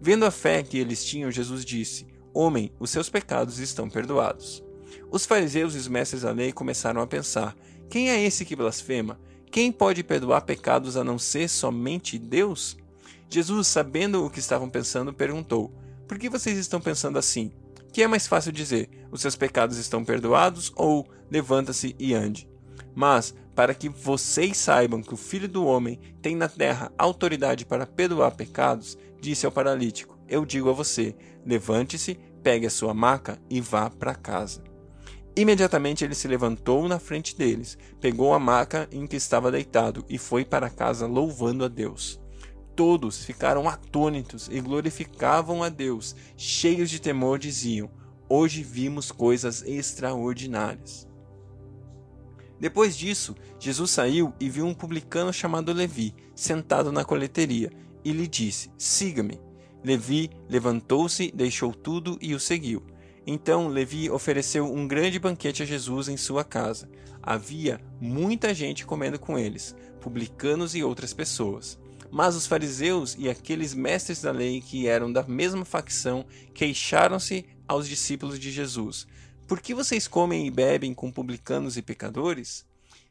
Vendo 0.01 0.25
a 0.25 0.31
fé 0.31 0.63
que 0.63 0.77
eles 0.77 1.03
tinham, 1.03 1.31
Jesus 1.31 1.65
disse: 1.65 2.07
Homem, 2.33 2.71
os 2.79 2.89
seus 2.89 3.09
pecados 3.09 3.59
estão 3.59 3.89
perdoados. 3.89 4.63
Os 5.11 5.25
fariseus 5.25 5.75
e 5.75 5.77
os 5.77 5.87
mestres 5.87 6.21
da 6.21 6.31
lei 6.31 6.51
começaram 6.51 7.01
a 7.01 7.07
pensar: 7.07 7.55
Quem 7.89 8.09
é 8.09 8.23
esse 8.23 8.45
que 8.45 8.55
blasfema? 8.55 9.19
Quem 9.51 9.71
pode 9.71 10.03
perdoar 10.03 10.41
pecados 10.41 10.95
a 10.95 11.03
não 11.03 11.17
ser 11.17 11.49
somente 11.49 12.17
Deus? 12.17 12.77
Jesus, 13.29 13.67
sabendo 13.67 14.25
o 14.25 14.29
que 14.29 14.39
estavam 14.39 14.69
pensando, 14.69 15.13
perguntou: 15.13 15.73
por 16.09 16.17
que 16.17 16.27
vocês 16.27 16.57
estão 16.57 16.81
pensando 16.81 17.19
assim? 17.19 17.51
Que 17.93 18.01
é 18.01 18.07
mais 18.07 18.25
fácil 18.25 18.51
dizer: 18.51 18.89
os 19.11 19.21
seus 19.21 19.35
pecados 19.35 19.77
estão 19.77 20.03
perdoados 20.03 20.73
ou 20.75 21.07
levanta-se 21.29 21.95
e 21.99 22.15
ande? 22.15 22.48
Mas, 22.99 23.33
para 23.55 23.73
que 23.73 23.87
vocês 23.87 24.57
saibam 24.57 25.01
que 25.01 25.13
o 25.13 25.17
Filho 25.17 25.47
do 25.47 25.65
Homem 25.65 25.97
tem 26.21 26.35
na 26.35 26.49
terra 26.49 26.91
autoridade 26.97 27.65
para 27.65 27.87
perdoar 27.87 28.31
pecados, 28.31 28.97
disse 29.21 29.45
ao 29.45 29.53
paralítico: 29.53 30.19
Eu 30.27 30.45
digo 30.45 30.69
a 30.69 30.73
você: 30.73 31.15
levante-se, 31.45 32.19
pegue 32.43 32.67
a 32.67 32.69
sua 32.69 32.93
maca 32.93 33.39
e 33.49 33.61
vá 33.61 33.89
para 33.89 34.13
casa. 34.13 34.61
Imediatamente 35.33 36.03
ele 36.03 36.13
se 36.13 36.27
levantou 36.27 36.89
na 36.89 36.99
frente 36.99 37.37
deles, 37.37 37.77
pegou 38.01 38.33
a 38.33 38.39
maca 38.39 38.85
em 38.91 39.07
que 39.07 39.15
estava 39.15 39.49
deitado 39.49 40.03
e 40.09 40.17
foi 40.17 40.43
para 40.43 40.69
casa 40.69 41.07
louvando 41.07 41.63
a 41.63 41.69
Deus 41.69 42.19
todos 42.75 43.25
ficaram 43.25 43.67
atônitos 43.67 44.47
e 44.49 44.61
glorificavam 44.61 45.61
a 45.61 45.67
Deus, 45.67 46.15
cheios 46.37 46.89
de 46.89 47.01
temor, 47.01 47.37
diziam: 47.37 47.91
Hoje 48.29 48.63
vimos 48.63 49.11
coisas 49.11 49.63
extraordinárias. 49.63 51.08
Depois 52.59 52.97
disso, 52.97 53.35
Jesus 53.59 53.91
saiu 53.91 54.33
e 54.39 54.49
viu 54.49 54.65
um 54.65 54.73
publicano 54.73 55.31
chamado 55.31 55.71
Levi, 55.71 56.13
sentado 56.35 56.91
na 56.91 57.05
coleteria, 57.05 57.71
e 58.03 58.11
lhe 58.11 58.27
disse: 58.27 58.71
Siga-me. 58.77 59.39
Levi 59.83 60.29
levantou-se, 60.49 61.31
deixou 61.31 61.73
tudo 61.73 62.17
e 62.21 62.33
o 62.35 62.39
seguiu. 62.39 62.83
Então 63.25 63.67
Levi 63.67 64.09
ofereceu 64.09 64.65
um 64.65 64.87
grande 64.87 65.19
banquete 65.19 65.63
a 65.63 65.65
Jesus 65.65 66.09
em 66.09 66.17
sua 66.17 66.43
casa. 66.43 66.89
Havia 67.21 67.79
muita 68.01 68.53
gente 68.53 68.85
comendo 68.85 69.19
com 69.19 69.37
eles, 69.37 69.75
publicanos 70.01 70.75
e 70.75 70.83
outras 70.83 71.13
pessoas. 71.13 71.79
Mas 72.11 72.35
os 72.35 72.47
fariseus 72.47 73.15
e 73.19 73.29
aqueles 73.29 73.73
mestres 73.73 74.21
da 74.21 74.31
lei 74.31 74.61
que 74.61 74.87
eram 74.87 75.11
da 75.11 75.23
mesma 75.23 75.63
facção 75.63 76.25
queixaram-se 76.53 77.45
aos 77.67 77.87
discípulos 77.87 78.39
de 78.39 78.51
Jesus: 78.51 79.07
Por 79.49 79.59
que 79.59 79.73
vocês 79.73 80.07
comem 80.07 80.45
e 80.45 80.51
bebem 80.51 80.93
com 80.93 81.11
publicanos 81.11 81.75
e 81.75 81.81
pecadores? 81.81 82.63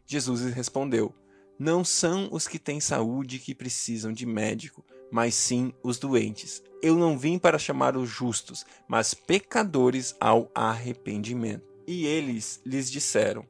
Jesus 0.06 0.40
respondeu: 0.54 1.12
Não 1.58 1.84
são 1.84 2.28
os 2.30 2.46
que 2.46 2.60
têm 2.60 2.80
saúde 2.80 3.40
que 3.40 3.56
precisam 3.56 4.12
de 4.12 4.24
médico, 4.24 4.84
mas 5.10 5.34
sim 5.34 5.72
os 5.82 5.98
doentes. 5.98 6.62
Eu 6.80 6.94
não 6.94 7.18
vim 7.18 7.40
para 7.40 7.58
chamar 7.58 7.96
os 7.96 8.08
justos, 8.08 8.64
mas 8.86 9.14
pecadores 9.14 10.14
ao 10.20 10.48
arrependimento. 10.54 11.66
E 11.88 12.06
eles 12.06 12.60
lhes 12.64 12.88
disseram: 12.88 13.44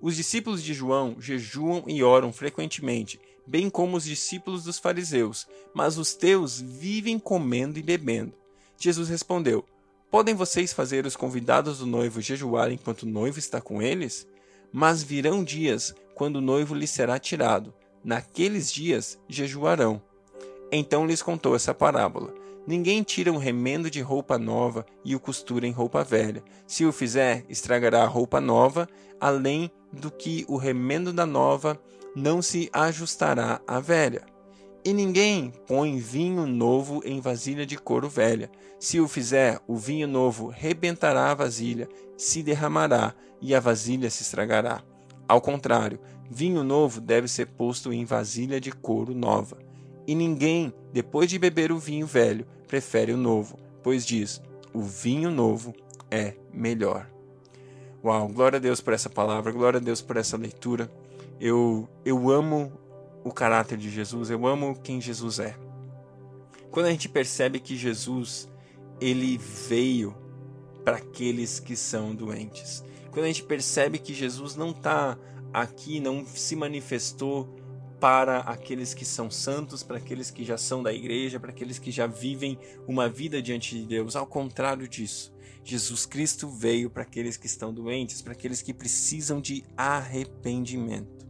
Os 0.00 0.16
discípulos 0.16 0.64
de 0.64 0.74
João 0.74 1.14
jejuam 1.20 1.84
e 1.86 2.02
oram 2.02 2.32
frequentemente 2.32 3.20
bem 3.46 3.70
como 3.70 3.96
os 3.96 4.04
discípulos 4.04 4.64
dos 4.64 4.80
fariseus, 4.80 5.46
mas 5.72 5.96
os 5.96 6.12
teus 6.12 6.60
vivem 6.60 7.20
comendo 7.20 7.78
e 7.78 7.82
bebendo. 7.82 8.34
Jesus 8.76 9.08
respondeu: 9.08 9.64
Podem 10.12 10.34
vocês 10.34 10.74
fazer 10.74 11.06
os 11.06 11.16
convidados 11.16 11.78
do 11.78 11.86
noivo 11.86 12.20
jejuar 12.20 12.70
enquanto 12.70 13.04
o 13.04 13.08
noivo 13.08 13.38
está 13.38 13.62
com 13.62 13.80
eles? 13.80 14.26
Mas 14.70 15.02
virão 15.02 15.42
dias 15.42 15.94
quando 16.14 16.36
o 16.36 16.40
noivo 16.42 16.74
lhes 16.74 16.90
será 16.90 17.18
tirado. 17.18 17.72
Naqueles 18.04 18.70
dias 18.70 19.18
jejuarão. 19.26 20.02
Então 20.70 21.06
lhes 21.06 21.22
contou 21.22 21.56
essa 21.56 21.72
parábola. 21.72 22.30
Ninguém 22.66 23.02
tira 23.02 23.32
um 23.32 23.38
remendo 23.38 23.90
de 23.90 24.02
roupa 24.02 24.36
nova 24.36 24.84
e 25.02 25.16
o 25.16 25.20
costura 25.20 25.66
em 25.66 25.72
roupa 25.72 26.04
velha. 26.04 26.44
Se 26.66 26.84
o 26.84 26.92
fizer, 26.92 27.46
estragará 27.48 28.02
a 28.02 28.06
roupa 28.06 28.38
nova, 28.38 28.86
além 29.18 29.70
do 29.90 30.10
que 30.10 30.44
o 30.46 30.58
remendo 30.58 31.10
da 31.10 31.24
nova 31.24 31.80
não 32.14 32.42
se 32.42 32.68
ajustará 32.70 33.62
à 33.66 33.80
velha. 33.80 34.26
E 34.84 34.92
ninguém 34.92 35.52
põe 35.66 35.98
vinho 35.98 36.44
novo 36.44 37.00
em 37.04 37.20
vasilha 37.20 37.64
de 37.64 37.76
couro 37.76 38.08
velha. 38.08 38.50
Se 38.80 38.98
o 38.98 39.06
fizer, 39.06 39.60
o 39.68 39.76
vinho 39.76 40.08
novo 40.08 40.48
rebentará 40.48 41.30
a 41.30 41.34
vasilha, 41.34 41.88
se 42.16 42.42
derramará 42.42 43.14
e 43.40 43.54
a 43.54 43.60
vasilha 43.60 44.10
se 44.10 44.22
estragará. 44.22 44.82
Ao 45.28 45.40
contrário, 45.40 46.00
vinho 46.28 46.64
novo 46.64 47.00
deve 47.00 47.28
ser 47.28 47.46
posto 47.46 47.92
em 47.92 48.04
vasilha 48.04 48.60
de 48.60 48.72
couro 48.72 49.14
nova. 49.14 49.56
E 50.04 50.16
ninguém, 50.16 50.74
depois 50.92 51.30
de 51.30 51.38
beber 51.38 51.70
o 51.70 51.78
vinho 51.78 52.06
velho, 52.06 52.44
prefere 52.66 53.12
o 53.12 53.16
novo, 53.16 53.56
pois 53.84 54.04
diz: 54.04 54.42
o 54.74 54.80
vinho 54.82 55.30
novo 55.30 55.72
é 56.10 56.34
melhor. 56.52 57.08
Uau, 58.04 58.26
glória 58.26 58.56
a 58.56 58.60
Deus 58.60 58.80
por 58.80 58.92
essa 58.92 59.08
palavra, 59.08 59.52
glória 59.52 59.78
a 59.78 59.82
Deus 59.82 60.02
por 60.02 60.16
essa 60.16 60.36
leitura. 60.36 60.90
Eu, 61.40 61.88
eu 62.04 62.30
amo 62.30 62.72
o 63.24 63.32
caráter 63.32 63.78
de 63.78 63.90
Jesus, 63.90 64.30
eu 64.30 64.46
amo 64.46 64.78
quem 64.82 65.00
Jesus 65.00 65.38
é. 65.38 65.56
Quando 66.70 66.86
a 66.86 66.90
gente 66.90 67.08
percebe 67.08 67.60
que 67.60 67.76
Jesus 67.76 68.48
ele 69.00 69.36
veio 69.38 70.16
para 70.84 70.96
aqueles 70.96 71.60
que 71.60 71.76
são 71.76 72.14
doentes, 72.14 72.82
quando 73.10 73.24
a 73.24 73.28
gente 73.28 73.42
percebe 73.42 73.98
que 73.98 74.14
Jesus 74.14 74.56
não 74.56 74.70
está 74.70 75.18
aqui, 75.52 76.00
não 76.00 76.24
se 76.24 76.56
manifestou 76.56 77.54
para 78.00 78.38
aqueles 78.38 78.94
que 78.94 79.04
são 79.04 79.30
santos, 79.30 79.82
para 79.82 79.98
aqueles 79.98 80.30
que 80.30 80.44
já 80.44 80.58
são 80.58 80.82
da 80.82 80.92
igreja, 80.92 81.38
para 81.38 81.50
aqueles 81.50 81.78
que 81.78 81.92
já 81.92 82.06
vivem 82.06 82.58
uma 82.88 83.08
vida 83.08 83.40
diante 83.40 83.76
de 83.76 83.86
Deus. 83.86 84.16
Ao 84.16 84.26
contrário 84.26 84.88
disso, 84.88 85.32
Jesus 85.62 86.04
Cristo 86.04 86.48
veio 86.48 86.90
para 86.90 87.02
aqueles 87.02 87.36
que 87.36 87.46
estão 87.46 87.72
doentes, 87.72 88.20
para 88.20 88.32
aqueles 88.32 88.60
que 88.60 88.74
precisam 88.74 89.40
de 89.40 89.62
arrependimento. 89.76 91.21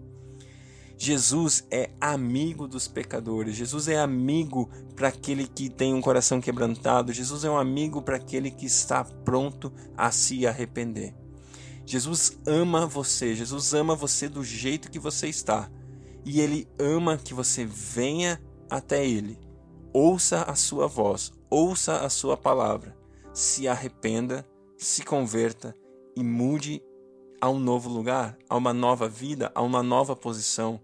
Jesus 1.05 1.67
é 1.69 1.91
amigo 2.01 2.69
dos 2.69 2.87
pecadores, 2.87 3.57
Jesus 3.57 3.89
é 3.89 3.99
amigo 3.99 4.71
para 4.95 5.09
aquele 5.09 5.49
que 5.49 5.69
tem 5.69 5.93
um 5.93 6.01
coração 6.01 6.41
quebrantado, 6.41 7.13
Jesus 7.13 7.43
é 7.43 7.51
um 7.51 7.59
amigo 7.59 8.01
para 8.01 8.15
aquele 8.15 8.53
que 8.53 8.67
está 8.67 9.03
pronto 9.03 9.73
a 9.97 10.13
se 10.13 10.47
arrepender. 10.47 11.13
Jesus 11.85 12.39
ama 12.47 12.87
você, 12.87 13.35
Jesus 13.35 13.75
ama 13.75 13.97
você 13.97 14.29
do 14.29 14.45
jeito 14.45 14.93
que 14.93 15.01
você 15.01 15.27
está 15.27 15.69
e 16.25 16.41
ele 16.41 16.69
ama 16.79 17.17
que 17.17 17.35
você 17.35 17.65
venha 17.65 18.41
até 18.71 19.05
ele. 19.05 19.41
Ouça 19.93 20.45
a 20.45 20.55
sua 20.55 20.87
voz, 20.87 21.33
ouça 21.51 21.97
a 21.97 22.09
sua 22.09 22.37
palavra, 22.37 22.97
se 23.35 23.67
arrependa, 23.67 24.47
se 24.79 25.03
converta 25.03 25.75
e 26.15 26.23
mude 26.23 26.81
a 27.41 27.51
um 27.51 27.59
novo 27.59 27.91
lugar, 27.91 28.39
a 28.49 28.57
uma 28.57 28.73
nova 28.73 29.09
vida, 29.09 29.51
a 29.53 29.61
uma 29.63 29.83
nova 29.83 30.15
posição. 30.15 30.81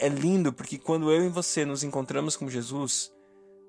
É 0.00 0.08
lindo 0.08 0.52
porque 0.52 0.78
quando 0.78 1.10
eu 1.10 1.24
e 1.24 1.28
você 1.28 1.64
nos 1.64 1.82
encontramos 1.82 2.36
com 2.36 2.48
Jesus, 2.48 3.12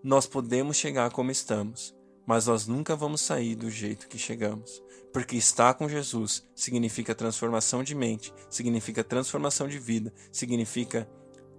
nós 0.03 0.27
podemos 0.27 0.77
chegar 0.77 1.09
como 1.09 1.31
estamos, 1.31 1.95
mas 2.23 2.45
nós 2.45 2.67
nunca 2.67 2.95
vamos 2.95 3.21
sair 3.21 3.55
do 3.55 3.67
jeito 3.71 4.07
que 4.07 4.19
chegamos. 4.19 4.83
Porque 5.11 5.35
estar 5.35 5.73
com 5.73 5.89
Jesus 5.89 6.47
significa 6.53 7.15
transformação 7.15 7.83
de 7.83 7.95
mente, 7.95 8.31
significa 8.47 9.03
transformação 9.03 9.67
de 9.67 9.79
vida, 9.79 10.13
significa 10.31 11.09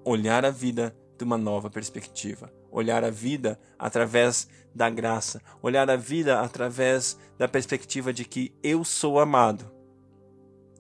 olhar 0.04 0.44
a 0.44 0.50
vida 0.50 0.96
de 1.18 1.24
uma 1.24 1.36
nova 1.36 1.68
perspectiva, 1.68 2.52
olhar 2.70 3.02
a 3.02 3.10
vida 3.10 3.58
através 3.76 4.46
da 4.72 4.88
graça, 4.88 5.42
olhar 5.60 5.90
a 5.90 5.96
vida 5.96 6.40
através 6.40 7.18
da 7.36 7.48
perspectiva 7.48 8.12
de 8.12 8.24
que 8.24 8.54
eu 8.62 8.84
sou 8.84 9.18
amado, 9.18 9.68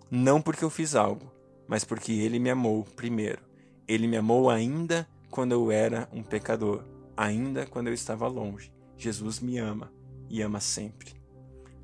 não 0.08 0.40
porque 0.40 0.64
eu 0.64 0.70
fiz 0.70 0.94
algo, 0.94 1.28
mas 1.66 1.82
porque 1.82 2.12
ele 2.12 2.38
me 2.38 2.50
amou 2.50 2.84
primeiro. 2.94 3.49
Ele 3.90 4.06
me 4.06 4.16
amou 4.16 4.48
ainda 4.48 5.04
quando 5.32 5.50
eu 5.50 5.72
era 5.72 6.08
um 6.12 6.22
pecador, 6.22 6.84
ainda 7.16 7.66
quando 7.66 7.88
eu 7.88 7.92
estava 7.92 8.28
longe. 8.28 8.72
Jesus 8.96 9.40
me 9.40 9.58
ama 9.58 9.92
e 10.28 10.40
ama 10.42 10.60
sempre. 10.60 11.12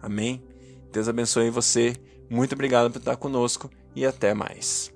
Amém? 0.01 0.41
Deus 0.93 1.09
abençoe 1.09 1.51
você. 1.51 1.97
Muito 2.31 2.53
obrigado 2.53 2.93
por 2.93 2.99
estar 2.99 3.17
conosco 3.17 3.69
e 3.93 4.07
até 4.07 4.33
mais. 4.35 4.95